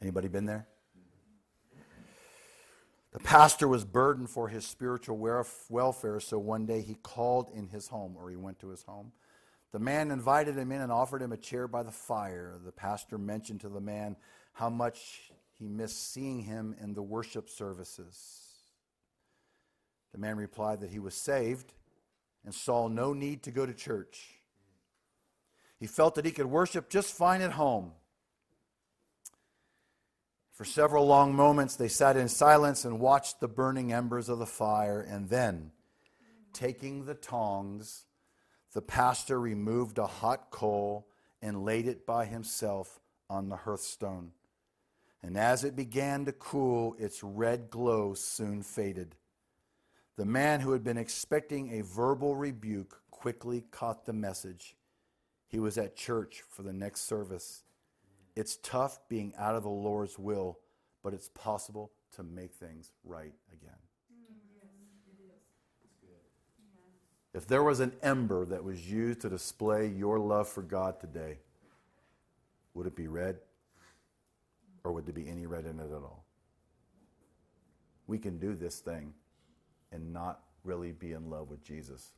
Anybody 0.04 0.28
been 0.28 0.46
there? 0.46 0.68
The 3.12 3.20
pastor 3.22 3.68
was 3.68 3.86
burdened 3.86 4.30
for 4.30 4.50
his 4.50 4.68
spiritual 4.68 5.18
welfare, 5.18 6.20
so 6.20 6.38
one 6.38 6.68
day 6.68 6.82
he 6.82 6.94
called 6.94 7.50
in 7.56 7.70
his 7.70 7.88
home, 7.88 8.16
or 8.16 8.30
he 8.30 8.36
went 8.36 8.60
to 8.60 8.70
his 8.70 8.84
home. 8.84 9.14
The 9.72 9.80
man 9.80 10.12
invited 10.12 10.56
him 10.56 10.72
in 10.72 10.82
and 10.82 10.92
offered 10.92 11.24
him 11.24 11.32
a 11.32 11.38
chair 11.38 11.68
by 11.68 11.82
the 11.82 11.92
fire. 11.92 12.60
The 12.64 12.72
pastor 12.72 13.18
mentioned 13.18 13.62
to 13.62 13.70
the 13.70 13.82
man 13.82 14.16
how 14.56 14.70
much 14.70 15.32
he 15.60 15.68
missed 15.68 16.12
seeing 16.14 16.42
him 16.42 16.76
in 16.82 16.94
the 16.94 17.04
worship 17.04 17.50
services. 17.50 18.42
The 20.14 20.18
man 20.18 20.38
replied 20.38 20.80
that 20.80 20.92
he 20.92 21.00
was 21.00 21.14
saved 21.14 21.74
and 22.46 22.54
saw 22.54 22.88
no 22.88 23.12
need 23.12 23.44
to 23.44 23.52
go 23.52 23.66
to 23.66 23.74
church. 23.74 24.40
He 25.78 25.88
felt 25.88 26.16
that 26.16 26.26
he 26.26 26.32
could 26.32 26.46
worship 26.46 26.90
just 26.90 27.14
fine 27.14 27.42
at 27.42 27.52
home. 27.52 27.92
For 30.54 30.64
several 30.64 31.06
long 31.06 31.36
moments, 31.36 31.76
they 31.76 31.90
sat 31.90 32.16
in 32.16 32.30
silence 32.30 32.86
and 32.86 33.02
watched 33.02 33.42
the 33.42 33.50
burning 33.50 33.92
embers 33.92 34.30
of 34.30 34.40
the 34.40 34.46
fire. 34.46 35.02
And 35.02 35.28
then, 35.28 35.72
taking 36.54 37.04
the 37.04 37.14
tongs, 37.14 38.06
the 38.72 38.82
pastor 38.82 39.38
removed 39.38 39.98
a 39.98 40.08
hot 40.08 40.50
coal 40.52 41.08
and 41.42 41.66
laid 41.66 41.88
it 41.90 42.06
by 42.06 42.24
himself 42.24 43.02
on 43.30 43.50
the 43.50 43.58
hearthstone. 43.58 44.32
And 45.26 45.38
as 45.38 45.64
it 45.64 45.76
began 45.76 46.26
to 46.26 46.32
cool, 46.32 46.96
its 47.00 47.24
red 47.24 47.72
glow 47.72 48.14
soon 48.14 48.62
faded. 48.62 49.16
The 50.18 50.26
man 50.26 50.60
who 50.60 50.72
had 50.72 50.84
been 50.84 51.00
expecting 51.00 51.72
a 51.72 51.82
verbal 51.82 52.36
rebuke 52.36 53.02
quickly 53.10 53.66
caught 53.72 54.06
the 54.06 54.14
message. 54.14 54.76
He 55.48 55.60
was 55.60 55.80
at 55.80 55.96
church 55.96 56.44
for 56.48 56.62
the 56.62 56.74
next 56.74 57.02
service 57.02 57.64
it's 58.36 58.58
tough 58.58 59.00
being 59.08 59.34
out 59.38 59.56
of 59.56 59.64
the 59.64 59.70
Lord's 59.70 60.20
will, 60.20 60.60
but 61.02 61.14
it's 61.14 61.30
possible 61.30 61.92
to 62.16 62.24
make 62.24 62.54
things 62.54 62.92
right 63.06 63.34
again. 63.54 63.72
If 67.34 67.48
there 67.48 67.64
was 67.64 67.80
an 67.80 67.94
ember 68.02 68.46
that 68.46 68.64
was 68.64 68.90
used 68.90 69.22
to 69.22 69.30
display 69.30 69.88
your 69.88 70.20
love 70.20 70.48
for 70.48 70.62
God 70.62 71.00
today, 71.00 71.40
would 72.74 72.88
it 72.88 72.96
be 72.96 73.08
red? 73.08 73.38
Or 74.86 74.92
would 74.92 75.08
there 75.08 75.14
be 75.14 75.28
any 75.28 75.48
red 75.48 75.66
in 75.66 75.80
it 75.80 75.88
at 75.88 76.04
all? 76.04 76.24
We 78.06 78.20
can 78.20 78.38
do 78.38 78.54
this 78.54 78.80
thing 78.80 79.14
and 79.92 80.14
not 80.14 80.42
really 80.64 80.92
be 80.92 81.14
in 81.14 81.32
love 81.32 81.50
with 81.50 81.64
Jesus. 81.64 82.14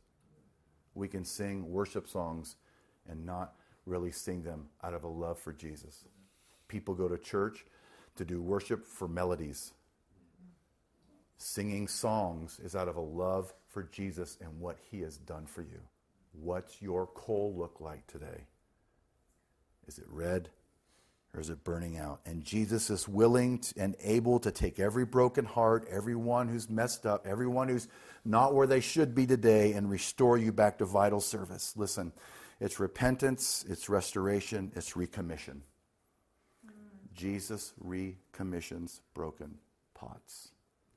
We 0.94 1.08
can 1.08 1.24
sing 1.24 1.72
worship 1.72 2.10
songs 2.10 2.58
and 3.10 3.26
not 3.26 3.54
really 3.86 4.12
sing 4.12 4.44
them 4.44 4.66
out 4.84 4.94
of 4.94 5.06
a 5.06 5.08
love 5.08 5.40
for 5.40 5.54
Jesus. 5.54 6.04
People 6.68 6.94
go 6.94 7.08
to 7.08 7.18
church 7.18 7.66
to 8.18 8.26
do 8.26 8.42
worship 8.42 8.86
for 8.86 9.08
melodies. 9.08 9.72
Singing 11.38 11.88
songs 11.88 12.60
is 12.62 12.76
out 12.76 12.90
of 12.90 12.98
a 12.98 13.02
love 13.02 13.54
for 13.70 13.84
Jesus 13.84 14.38
and 14.42 14.60
what 14.60 14.78
he 14.92 15.02
has 15.02 15.16
done 15.16 15.46
for 15.46 15.62
you. 15.62 15.80
What's 16.34 16.82
your 16.82 17.08
coal 17.08 17.56
look 17.58 17.80
like 17.80 18.06
today? 18.08 18.44
Is 19.88 20.00
it 20.00 20.06
red 20.10 20.50
or 21.38 21.42
is 21.42 21.52
it 21.52 21.64
burning 21.64 22.00
out? 22.00 22.20
And 22.26 22.44
Jesus 22.44 22.90
is 22.90 23.08
willing 23.08 23.62
and 23.78 23.96
able 24.04 24.40
to 24.40 24.52
take 24.52 24.80
every 24.80 25.06
broken 25.06 25.46
heart, 25.46 25.88
everyone 25.88 26.48
who's 26.48 26.68
messed 26.68 27.06
up, 27.06 27.28
everyone 27.28 27.70
who's 27.70 27.88
not 28.26 28.56
where 28.56 28.66
they 28.66 28.80
should 28.80 29.14
be 29.14 29.28
today, 29.28 29.74
and 29.74 29.90
restore 29.90 30.38
you 30.40 30.52
back 30.52 30.80
to 30.80 30.86
vital 30.86 31.22
service. 31.22 31.74
Listen, 31.78 32.12
it's 32.60 32.80
repentance, 32.80 33.64
it's 33.70 33.88
restoration, 33.88 34.72
it's 34.76 34.94
recommission. 34.94 35.62
Mm. 36.66 36.72
Jesus 37.14 37.74
recommissions 37.80 39.02
broken 39.14 39.60
pots. 39.94 40.50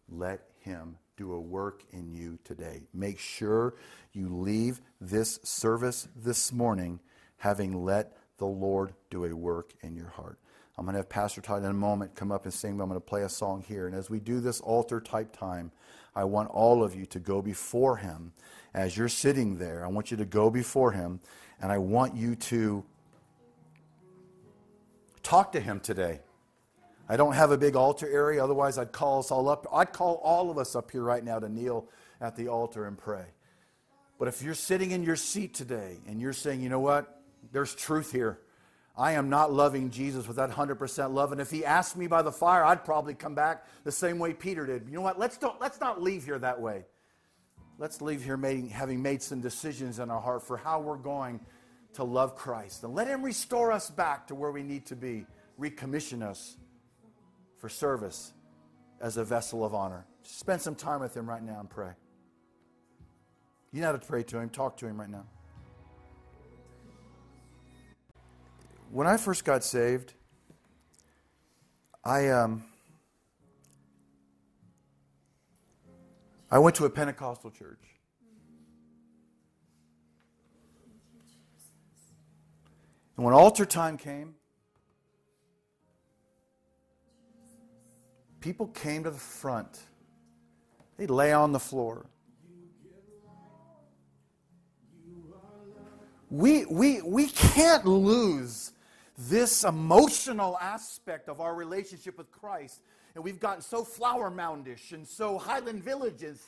Let 0.08 0.40
him 0.60 0.96
do 1.18 1.34
a 1.34 1.40
work 1.40 1.82
in 1.92 2.14
you 2.14 2.38
today. 2.44 2.84
Make 2.94 3.18
sure 3.18 3.74
you 4.14 4.34
leave 4.34 4.80
this 5.02 5.38
service 5.42 6.08
this 6.16 6.50
morning 6.50 6.98
having 7.36 7.84
let 7.84 8.16
the 8.40 8.46
Lord 8.46 8.92
do 9.08 9.24
a 9.24 9.34
work 9.34 9.72
in 9.82 9.94
your 9.94 10.08
heart. 10.08 10.40
I'm 10.76 10.84
going 10.84 10.94
to 10.94 10.98
have 10.98 11.08
Pastor 11.08 11.40
Todd 11.40 11.62
in 11.62 11.70
a 11.70 11.74
moment 11.74 12.16
come 12.16 12.32
up 12.32 12.44
and 12.44 12.52
sing, 12.52 12.76
but 12.76 12.82
I'm 12.82 12.88
going 12.88 13.00
to 13.00 13.06
play 13.06 13.22
a 13.22 13.28
song 13.28 13.62
here. 13.66 13.86
And 13.86 13.94
as 13.94 14.10
we 14.10 14.18
do 14.18 14.40
this 14.40 14.60
altar 14.60 15.00
type 15.00 15.36
time, 15.36 15.70
I 16.16 16.24
want 16.24 16.50
all 16.50 16.82
of 16.82 16.96
you 16.96 17.06
to 17.06 17.20
go 17.20 17.40
before 17.40 17.98
Him. 17.98 18.32
As 18.74 18.96
you're 18.96 19.08
sitting 19.08 19.58
there, 19.58 19.84
I 19.84 19.88
want 19.88 20.10
you 20.10 20.16
to 20.16 20.24
go 20.24 20.50
before 20.50 20.90
Him 20.90 21.20
and 21.60 21.70
I 21.70 21.78
want 21.78 22.16
you 22.16 22.34
to 22.34 22.84
talk 25.22 25.52
to 25.52 25.60
him 25.60 25.80
today. 25.80 26.20
I 27.08 27.16
don't 27.16 27.34
have 27.34 27.50
a 27.50 27.58
big 27.58 27.76
altar 27.76 28.08
area, 28.08 28.42
otherwise, 28.42 28.78
I'd 28.78 28.92
call 28.92 29.18
us 29.18 29.30
all 29.30 29.48
up. 29.48 29.66
I'd 29.72 29.92
call 29.92 30.20
all 30.24 30.50
of 30.50 30.58
us 30.58 30.76
up 30.76 30.90
here 30.90 31.02
right 31.02 31.22
now 31.22 31.38
to 31.38 31.48
kneel 31.48 31.88
at 32.20 32.36
the 32.36 32.48
altar 32.48 32.86
and 32.86 32.96
pray. 32.96 33.24
But 34.18 34.28
if 34.28 34.42
you're 34.42 34.54
sitting 34.54 34.92
in 34.92 35.02
your 35.02 35.16
seat 35.16 35.54
today 35.54 35.98
and 36.06 36.20
you're 36.20 36.32
saying, 36.32 36.60
you 36.60 36.68
know 36.68 36.80
what, 36.80 37.19
there's 37.52 37.74
truth 37.74 38.12
here. 38.12 38.38
I 38.96 39.12
am 39.12 39.30
not 39.30 39.52
loving 39.52 39.90
Jesus 39.90 40.26
with 40.26 40.36
that 40.36 40.50
100% 40.50 41.12
love. 41.14 41.32
And 41.32 41.40
if 41.40 41.50
he 41.50 41.64
asked 41.64 41.96
me 41.96 42.06
by 42.06 42.22
the 42.22 42.32
fire, 42.32 42.64
I'd 42.64 42.84
probably 42.84 43.14
come 43.14 43.34
back 43.34 43.64
the 43.84 43.92
same 43.92 44.18
way 44.18 44.34
Peter 44.34 44.66
did. 44.66 44.88
You 44.88 44.96
know 44.96 45.00
what? 45.00 45.18
Let's, 45.18 45.38
don't, 45.38 45.60
let's 45.60 45.80
not 45.80 46.02
leave 46.02 46.24
here 46.24 46.38
that 46.38 46.60
way 46.60 46.84
let's 47.80 48.02
leave 48.02 48.22
here 48.22 48.36
made, 48.36 48.68
having 48.68 49.02
made 49.02 49.22
some 49.22 49.40
decisions 49.40 49.98
in 49.98 50.10
our 50.10 50.20
heart 50.20 50.46
for 50.46 50.56
how 50.56 50.78
we're 50.78 50.96
going 50.96 51.40
to 51.94 52.04
love 52.04 52.36
Christ. 52.36 52.84
And 52.84 52.94
let 52.94 53.08
Him 53.08 53.24
restore 53.24 53.72
us 53.72 53.90
back 53.90 54.28
to 54.28 54.36
where 54.36 54.52
we 54.52 54.62
need 54.62 54.86
to 54.86 54.96
be, 54.96 55.26
recommission 55.58 56.22
us 56.22 56.56
for 57.56 57.68
service 57.68 58.32
as 59.00 59.16
a 59.16 59.24
vessel 59.24 59.64
of 59.64 59.74
honor. 59.74 60.06
Spend 60.22 60.60
some 60.60 60.74
time 60.76 61.00
with 61.00 61.16
Him 61.16 61.28
right 61.28 61.42
now 61.42 61.58
and 61.58 61.68
pray. 61.68 61.92
You 63.72 63.80
know 63.80 63.86
how 63.86 63.92
to 63.92 63.98
pray 63.98 64.22
to 64.24 64.38
Him, 64.38 64.50
talk 64.50 64.76
to 64.78 64.86
Him 64.86 65.00
right 65.00 65.10
now. 65.10 65.24
When 68.90 69.06
I 69.06 69.16
first 69.16 69.44
got 69.44 69.62
saved, 69.62 70.14
I 72.04 72.28
um, 72.28 72.64
I 76.50 76.58
went 76.58 76.74
to 76.76 76.86
a 76.86 76.90
Pentecostal 76.90 77.52
church. 77.52 77.78
And 83.16 83.24
when 83.24 83.32
altar 83.32 83.64
time 83.64 83.96
came, 83.96 84.34
people 88.40 88.66
came 88.66 89.04
to 89.04 89.10
the 89.10 89.18
front. 89.18 89.78
They'd 90.96 91.10
lay 91.10 91.32
on 91.32 91.52
the 91.52 91.60
floor. 91.60 92.06
We, 96.30 96.64
we, 96.64 97.02
we 97.02 97.26
can't 97.28 97.84
lose 97.84 98.72
this 99.28 99.64
emotional 99.64 100.56
aspect 100.60 101.28
of 101.28 101.40
our 101.40 101.54
relationship 101.54 102.16
with 102.16 102.30
Christ 102.30 102.80
and 103.14 103.24
we've 103.24 103.40
gotten 103.40 103.62
so 103.62 103.84
flower 103.84 104.30
moundish 104.30 104.92
and 104.92 105.06
so 105.06 105.36
Highland 105.36 105.82
Villages 105.82 106.46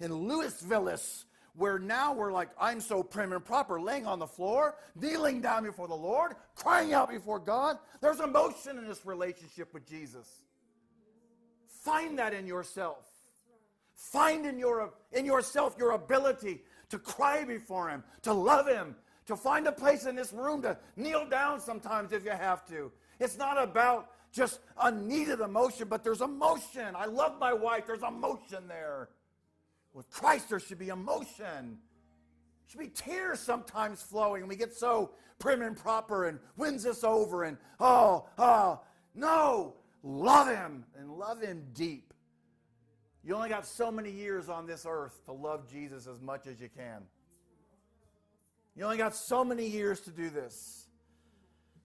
and 0.00 0.10
Lewisville 0.10 1.24
where 1.54 1.78
now 1.78 2.14
we're 2.14 2.32
like, 2.32 2.48
I'm 2.58 2.80
so 2.80 3.02
prim 3.02 3.32
and 3.32 3.44
proper, 3.44 3.80
laying 3.80 4.06
on 4.06 4.18
the 4.18 4.26
floor, 4.26 4.76
kneeling 4.94 5.42
down 5.42 5.64
before 5.64 5.86
the 5.86 5.94
Lord, 5.94 6.32
crying 6.54 6.94
out 6.94 7.10
before 7.10 7.38
God. 7.38 7.76
There's 8.00 8.20
emotion 8.20 8.78
in 8.78 8.88
this 8.88 9.04
relationship 9.04 9.74
with 9.74 9.86
Jesus. 9.86 10.26
Find 11.66 12.18
that 12.18 12.32
in 12.32 12.46
yourself. 12.46 13.06
Find 13.94 14.46
in, 14.46 14.58
your, 14.58 14.94
in 15.12 15.26
yourself 15.26 15.76
your 15.78 15.90
ability 15.90 16.62
to 16.88 16.98
cry 16.98 17.44
before 17.44 17.90
Him, 17.90 18.02
to 18.22 18.32
love 18.32 18.66
Him, 18.66 18.96
to 19.26 19.36
find 19.36 19.66
a 19.66 19.72
place 19.72 20.06
in 20.06 20.16
this 20.16 20.32
room 20.32 20.62
to 20.62 20.76
kneel 20.96 21.26
down 21.28 21.60
sometimes 21.60 22.12
if 22.12 22.24
you 22.24 22.30
have 22.30 22.66
to. 22.66 22.90
It's 23.20 23.38
not 23.38 23.62
about 23.62 24.10
just 24.32 24.60
unneeded 24.80 25.40
emotion, 25.40 25.88
but 25.88 26.02
there's 26.02 26.20
emotion. 26.20 26.96
I 26.96 27.06
love 27.06 27.38
my 27.38 27.52
wife, 27.52 27.86
there's 27.86 28.02
emotion 28.02 28.66
there. 28.66 29.10
With 29.92 30.10
Christ, 30.10 30.48
there 30.48 30.58
should 30.58 30.78
be 30.78 30.88
emotion. 30.88 31.78
There 31.78 32.68
should 32.68 32.80
be 32.80 32.88
tears 32.88 33.40
sometimes 33.40 34.02
flowing. 34.02 34.48
We 34.48 34.56
get 34.56 34.74
so 34.74 35.10
prim 35.38 35.60
and 35.62 35.76
proper 35.76 36.26
and 36.28 36.38
wins 36.56 36.86
us 36.86 37.04
over 37.04 37.44
and 37.44 37.58
oh, 37.78 38.26
oh. 38.38 38.80
No, 39.14 39.74
love 40.02 40.48
Him 40.48 40.84
and 40.98 41.10
love 41.10 41.42
Him 41.42 41.66
deep. 41.74 42.14
You 43.24 43.36
only 43.36 43.50
got 43.50 43.66
so 43.66 43.90
many 43.90 44.10
years 44.10 44.48
on 44.48 44.66
this 44.66 44.86
earth 44.88 45.24
to 45.26 45.32
love 45.32 45.70
Jesus 45.70 46.06
as 46.06 46.20
much 46.20 46.46
as 46.46 46.60
you 46.60 46.68
can. 46.74 47.02
You 48.74 48.84
only 48.84 48.96
got 48.96 49.14
so 49.14 49.44
many 49.44 49.66
years 49.66 50.00
to 50.02 50.10
do 50.10 50.30
this. 50.30 50.86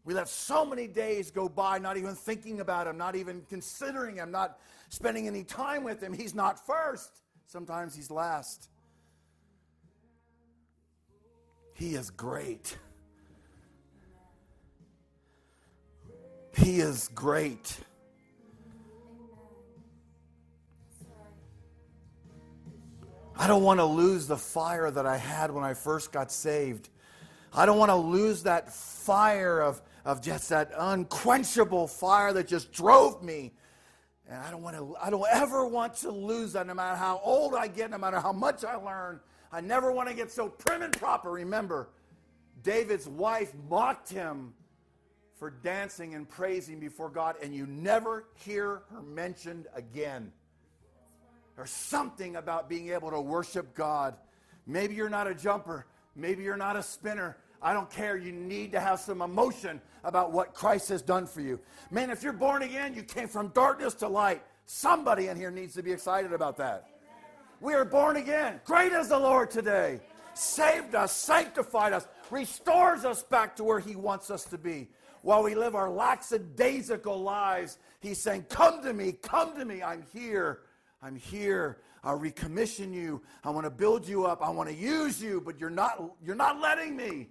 We 0.06 0.14
let 0.14 0.30
so 0.30 0.66
many 0.66 0.88
days 0.88 1.32
go 1.32 1.50
by 1.50 1.80
not 1.80 1.98
even 1.98 2.16
thinking 2.16 2.62
about 2.62 2.88
him, 2.88 2.98
not 2.98 3.18
even 3.18 3.42
considering 3.50 4.16
him, 4.16 4.32
not 4.32 4.58
spending 4.88 5.28
any 5.28 5.44
time 5.44 5.84
with 5.84 6.02
him. 6.02 6.14
He's 6.14 6.34
not 6.34 6.66
first. 6.66 7.22
Sometimes 7.46 7.94
he's 7.94 8.10
last. 8.10 8.70
He 11.74 11.96
is 11.96 12.10
great. 12.10 12.78
He 16.56 16.80
is 16.80 17.10
great. 17.10 17.78
I 23.38 23.48
don't 23.48 23.64
want 23.64 23.80
to 23.80 23.86
lose 23.86 24.28
the 24.28 24.38
fire 24.38 24.90
that 24.90 25.06
I 25.06 25.18
had 25.18 25.52
when 25.52 25.64
I 25.64 25.74
first 25.74 26.12
got 26.12 26.32
saved. 26.32 26.90
I 27.54 27.66
don't 27.66 27.78
want 27.78 27.90
to 27.90 27.96
lose 27.96 28.44
that 28.44 28.74
fire 28.74 29.62
of, 29.62 29.82
of 30.06 30.22
just 30.22 30.50
that 30.50 30.72
unquenchable 30.78 31.88
fire 31.88 32.34
that 32.34 32.48
just 32.48 32.72
drove 32.72 33.24
me 33.24 33.54
and 34.30 34.42
I 34.42 34.52
don't 34.52 34.62
want 34.62 34.76
to, 34.76 34.96
I 35.02 35.10
don't 35.10 35.26
ever 35.32 35.66
want 35.66 35.96
to 35.98 36.12
lose 36.12 36.54
that 36.54 36.68
no 36.68 36.74
matter 36.74 36.98
how 36.98 37.22
old 37.24 37.56
I 37.56 37.68
get, 37.68 37.92
no 37.92 37.98
matter 37.98 38.20
how 38.20 38.34
much 38.34 38.66
I 38.66 38.76
learn. 38.76 39.22
I 39.52 39.62
never 39.62 39.92
want 39.92 40.10
to 40.10 40.16
get 40.16 40.32
so 40.32 40.50
prim 40.50 40.82
and 40.82 40.92
proper. 40.92 41.32
Remember, 41.32 41.90
David's 42.62 43.08
wife 43.08 43.54
mocked 43.70 44.10
him 44.10 44.54
for 45.40 45.50
dancing 45.50 46.16
and 46.16 46.28
praising 46.28 46.80
before 46.80 47.10
God, 47.10 47.36
and 47.42 47.56
you 47.56 47.66
never 47.68 48.26
hear 48.36 48.82
her 48.92 49.02
mentioned 49.02 49.68
again. 49.74 50.34
There's 51.58 51.72
something 51.72 52.38
about 52.38 52.70
being 52.70 52.90
able 52.90 53.12
to 53.12 53.20
worship 53.20 53.76
God. 53.76 54.16
Maybe 54.66 54.96
you're 54.96 55.10
not 55.10 55.28
a 55.28 55.36
jumper, 55.36 55.86
maybe 56.16 56.44
you're 56.44 56.56
not 56.56 56.78
a 56.78 56.84
spinner, 56.84 57.36
I 57.62 57.74
don't 57.74 57.90
care. 57.90 58.18
You 58.18 58.32
need 58.32 58.72
to 58.74 58.80
have 58.80 59.00
some 59.00 59.22
emotion 59.22 59.82
about 60.04 60.32
what 60.32 60.54
Christ 60.54 60.90
has 60.90 61.02
done 61.02 61.26
for 61.26 61.42
you. 61.42 61.60
Man, 61.90 62.10
if 62.10 62.22
you're 62.22 62.34
born 62.34 62.62
again, 62.62 62.94
you 62.94 63.04
came 63.04 63.28
from 63.28 63.50
darkness 63.50 63.94
to 63.96 64.08
light. 64.08 64.44
Somebody 64.66 65.28
in 65.28 65.38
here 65.38 65.52
needs 65.52 65.74
to 65.76 65.84
be 65.84 65.92
excited 65.92 66.34
about 66.34 66.58
that. 66.58 66.88
We 67.60 67.74
are 67.74 67.86
born 67.86 68.18
again. 68.18 68.62
Great 68.64 68.92
is 68.92 69.10
the 69.10 69.18
Lord 69.18 69.50
today. 69.50 70.00
Saved 70.36 70.94
us, 70.94 71.12
sanctified 71.12 71.94
us, 71.94 72.08
restores 72.30 73.06
us 73.06 73.24
back 73.24 73.56
to 73.56 73.64
where 73.64 73.80
He 73.80 73.96
wants 73.96 74.30
us 74.30 74.44
to 74.46 74.58
be. 74.58 74.88
While 75.24 75.42
we 75.42 75.56
live 75.56 75.74
our 75.74 75.90
lackadaisical 75.90 77.20
lives, 77.20 77.80
He's 78.00 78.22
saying, 78.22 78.46
Come 78.50 78.84
to 78.84 78.94
me, 78.94 79.14
come 79.14 79.58
to 79.58 79.66
me. 79.66 79.82
I'm 79.82 80.04
here. 80.14 80.60
I'm 81.02 81.16
here. 81.16 81.78
I'll 82.04 82.20
recommission 82.20 82.94
you. 82.94 83.22
I 83.44 83.50
want 83.50 83.66
to 83.66 83.70
build 83.70 84.08
you 84.08 84.26
up. 84.26 84.42
I 84.42 84.50
want 84.50 84.70
to 84.70 84.76
use 84.76 85.22
you, 85.22 85.42
but 85.42 85.60
you're 85.60 85.70
not, 85.70 86.04
you're 86.24 86.36
not 86.36 86.60
letting 86.60 86.96
me. 86.96 87.28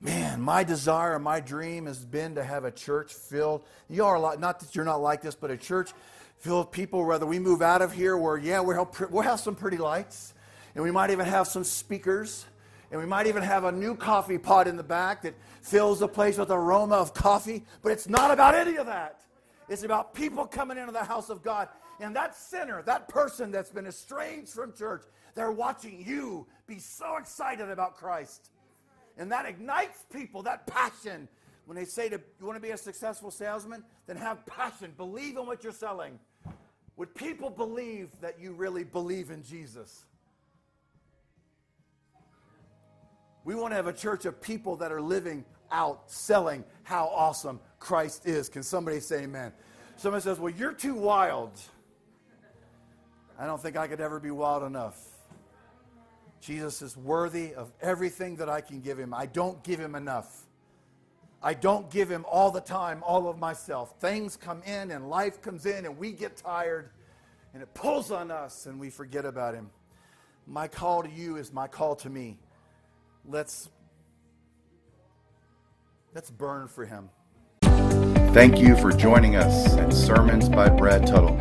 Man, 0.00 0.40
my 0.40 0.62
desire, 0.62 1.18
my 1.18 1.40
dream 1.40 1.86
has 1.86 2.04
been 2.04 2.36
to 2.36 2.44
have 2.44 2.64
a 2.64 2.70
church 2.70 3.12
filled. 3.12 3.64
You 3.88 4.04
are 4.04 4.18
like, 4.18 4.38
not 4.38 4.60
that 4.60 4.76
you're 4.76 4.84
not 4.84 5.00
like 5.00 5.22
this, 5.22 5.34
but 5.34 5.50
a 5.50 5.56
church 5.56 5.90
filled 6.36 6.66
with 6.66 6.72
people. 6.72 7.04
Whether 7.04 7.26
we 7.26 7.40
move 7.40 7.62
out 7.62 7.82
of 7.82 7.92
here, 7.92 8.16
where 8.16 8.36
yeah, 8.36 8.60
we'll 8.60 9.22
have 9.22 9.40
some 9.40 9.56
pretty 9.56 9.76
lights, 9.76 10.34
and 10.76 10.84
we 10.84 10.92
might 10.92 11.10
even 11.10 11.26
have 11.26 11.48
some 11.48 11.64
speakers, 11.64 12.46
and 12.90 13.00
we 13.00 13.06
might 13.06 13.26
even 13.26 13.42
have 13.42 13.64
a 13.64 13.72
new 13.72 13.94
coffee 13.94 14.38
pot 14.38 14.66
in 14.66 14.76
the 14.76 14.82
back 14.82 15.22
that 15.22 15.34
fills 15.62 16.00
the 16.00 16.08
place 16.08 16.38
with 16.38 16.50
aroma 16.50 16.96
of 16.96 17.12
coffee. 17.12 17.64
But 17.82 17.92
it's 17.92 18.08
not 18.08 18.30
about 18.30 18.54
any 18.54 18.76
of 18.76 18.86
that. 18.86 19.20
It's 19.68 19.82
about 19.82 20.14
people 20.14 20.46
coming 20.46 20.78
into 20.78 20.92
the 20.92 21.04
house 21.04 21.28
of 21.28 21.42
God, 21.42 21.68
and 22.00 22.16
that 22.16 22.34
sinner, 22.34 22.82
that 22.82 23.08
person 23.08 23.50
that's 23.50 23.70
been 23.70 23.86
estranged 23.86 24.52
from 24.52 24.72
church, 24.72 25.02
they're 25.34 25.52
watching 25.52 26.04
you 26.06 26.46
be 26.66 26.78
so 26.78 27.16
excited 27.16 27.68
about 27.68 27.96
Christ. 27.96 28.50
And 29.18 29.30
that 29.32 29.46
ignites 29.46 30.04
people, 30.10 30.42
that 30.44 30.66
passion. 30.66 31.28
When 31.66 31.76
they 31.76 31.84
say 31.84 32.08
to 32.08 32.20
you 32.40 32.46
want 32.46 32.56
to 32.56 32.62
be 32.62 32.70
a 32.70 32.78
successful 32.78 33.30
salesman, 33.30 33.84
then 34.06 34.16
have 34.16 34.46
passion. 34.46 34.94
Believe 34.96 35.36
in 35.36 35.44
what 35.44 35.62
you're 35.62 35.72
selling. 35.72 36.18
Would 36.96 37.14
people 37.14 37.50
believe 37.50 38.08
that 38.20 38.40
you 38.40 38.52
really 38.52 38.84
believe 38.84 39.30
in 39.30 39.42
Jesus? 39.42 40.06
We 43.48 43.54
want 43.54 43.72
to 43.72 43.76
have 43.76 43.86
a 43.86 43.94
church 43.94 44.26
of 44.26 44.42
people 44.42 44.76
that 44.76 44.92
are 44.92 45.00
living 45.00 45.42
out, 45.72 46.02
selling 46.10 46.64
how 46.82 47.06
awesome 47.06 47.60
Christ 47.78 48.26
is. 48.26 48.50
Can 48.50 48.62
somebody 48.62 49.00
say 49.00 49.22
amen? 49.22 49.54
Somebody 49.96 50.22
says, 50.22 50.38
Well, 50.38 50.52
you're 50.52 50.74
too 50.74 50.92
wild. 50.92 51.58
I 53.38 53.46
don't 53.46 53.58
think 53.58 53.78
I 53.78 53.88
could 53.88 54.02
ever 54.02 54.20
be 54.20 54.30
wild 54.30 54.64
enough. 54.64 55.02
Jesus 56.42 56.82
is 56.82 56.94
worthy 56.94 57.54
of 57.54 57.72
everything 57.80 58.36
that 58.36 58.50
I 58.50 58.60
can 58.60 58.82
give 58.82 58.98
him. 58.98 59.14
I 59.14 59.24
don't 59.24 59.64
give 59.64 59.80
him 59.80 59.94
enough. 59.94 60.42
I 61.42 61.54
don't 61.54 61.90
give 61.90 62.10
him 62.10 62.26
all 62.30 62.50
the 62.50 62.60
time, 62.60 63.02
all 63.02 63.30
of 63.30 63.38
myself. 63.38 63.94
Things 63.98 64.36
come 64.36 64.62
in 64.64 64.90
and 64.90 65.08
life 65.08 65.40
comes 65.40 65.64
in 65.64 65.86
and 65.86 65.96
we 65.96 66.12
get 66.12 66.36
tired 66.36 66.90
and 67.54 67.62
it 67.62 67.72
pulls 67.72 68.10
on 68.10 68.30
us 68.30 68.66
and 68.66 68.78
we 68.78 68.90
forget 68.90 69.24
about 69.24 69.54
him. 69.54 69.70
My 70.46 70.68
call 70.68 71.02
to 71.02 71.10
you 71.10 71.36
is 71.36 71.50
my 71.50 71.66
call 71.66 71.96
to 71.96 72.10
me. 72.10 72.38
Let's 73.30 73.68
let's 76.14 76.30
burn 76.30 76.66
for 76.66 76.86
him. 76.86 77.10
Thank 78.32 78.58
you 78.58 78.74
for 78.76 78.90
joining 78.90 79.36
us 79.36 79.76
at 79.76 79.92
Sermons 79.92 80.48
by 80.48 80.70
Brad 80.70 81.06
Tuttle. 81.06 81.34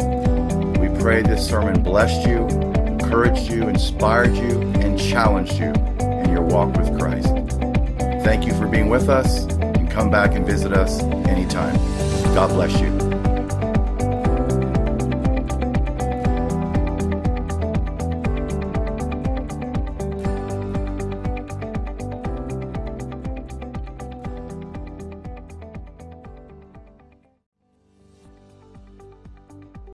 We 0.82 0.90
pray 1.00 1.22
this 1.22 1.48
sermon 1.48 1.82
blessed 1.82 2.28
you 2.28 2.46
encouraged 3.08 3.50
you, 3.50 3.70
inspired 3.70 4.36
you, 4.36 4.62
and 4.82 5.00
challenged 5.00 5.54
you 5.54 5.72
in 6.02 6.30
your 6.30 6.42
walk 6.42 6.76
with 6.76 7.00
Christ. 7.00 7.30
Thank 8.24 8.46
you 8.46 8.54
for 8.54 8.68
being 8.68 8.90
with 8.90 9.08
us, 9.08 9.46
and 9.46 9.90
come 9.90 10.12
back 10.12 10.36
and 10.36 10.46
visit 10.46 10.74
us 10.74 11.02
anytime. 11.02 11.78
God 12.36 12.50
bless 12.50 12.78
you. 12.82 13.07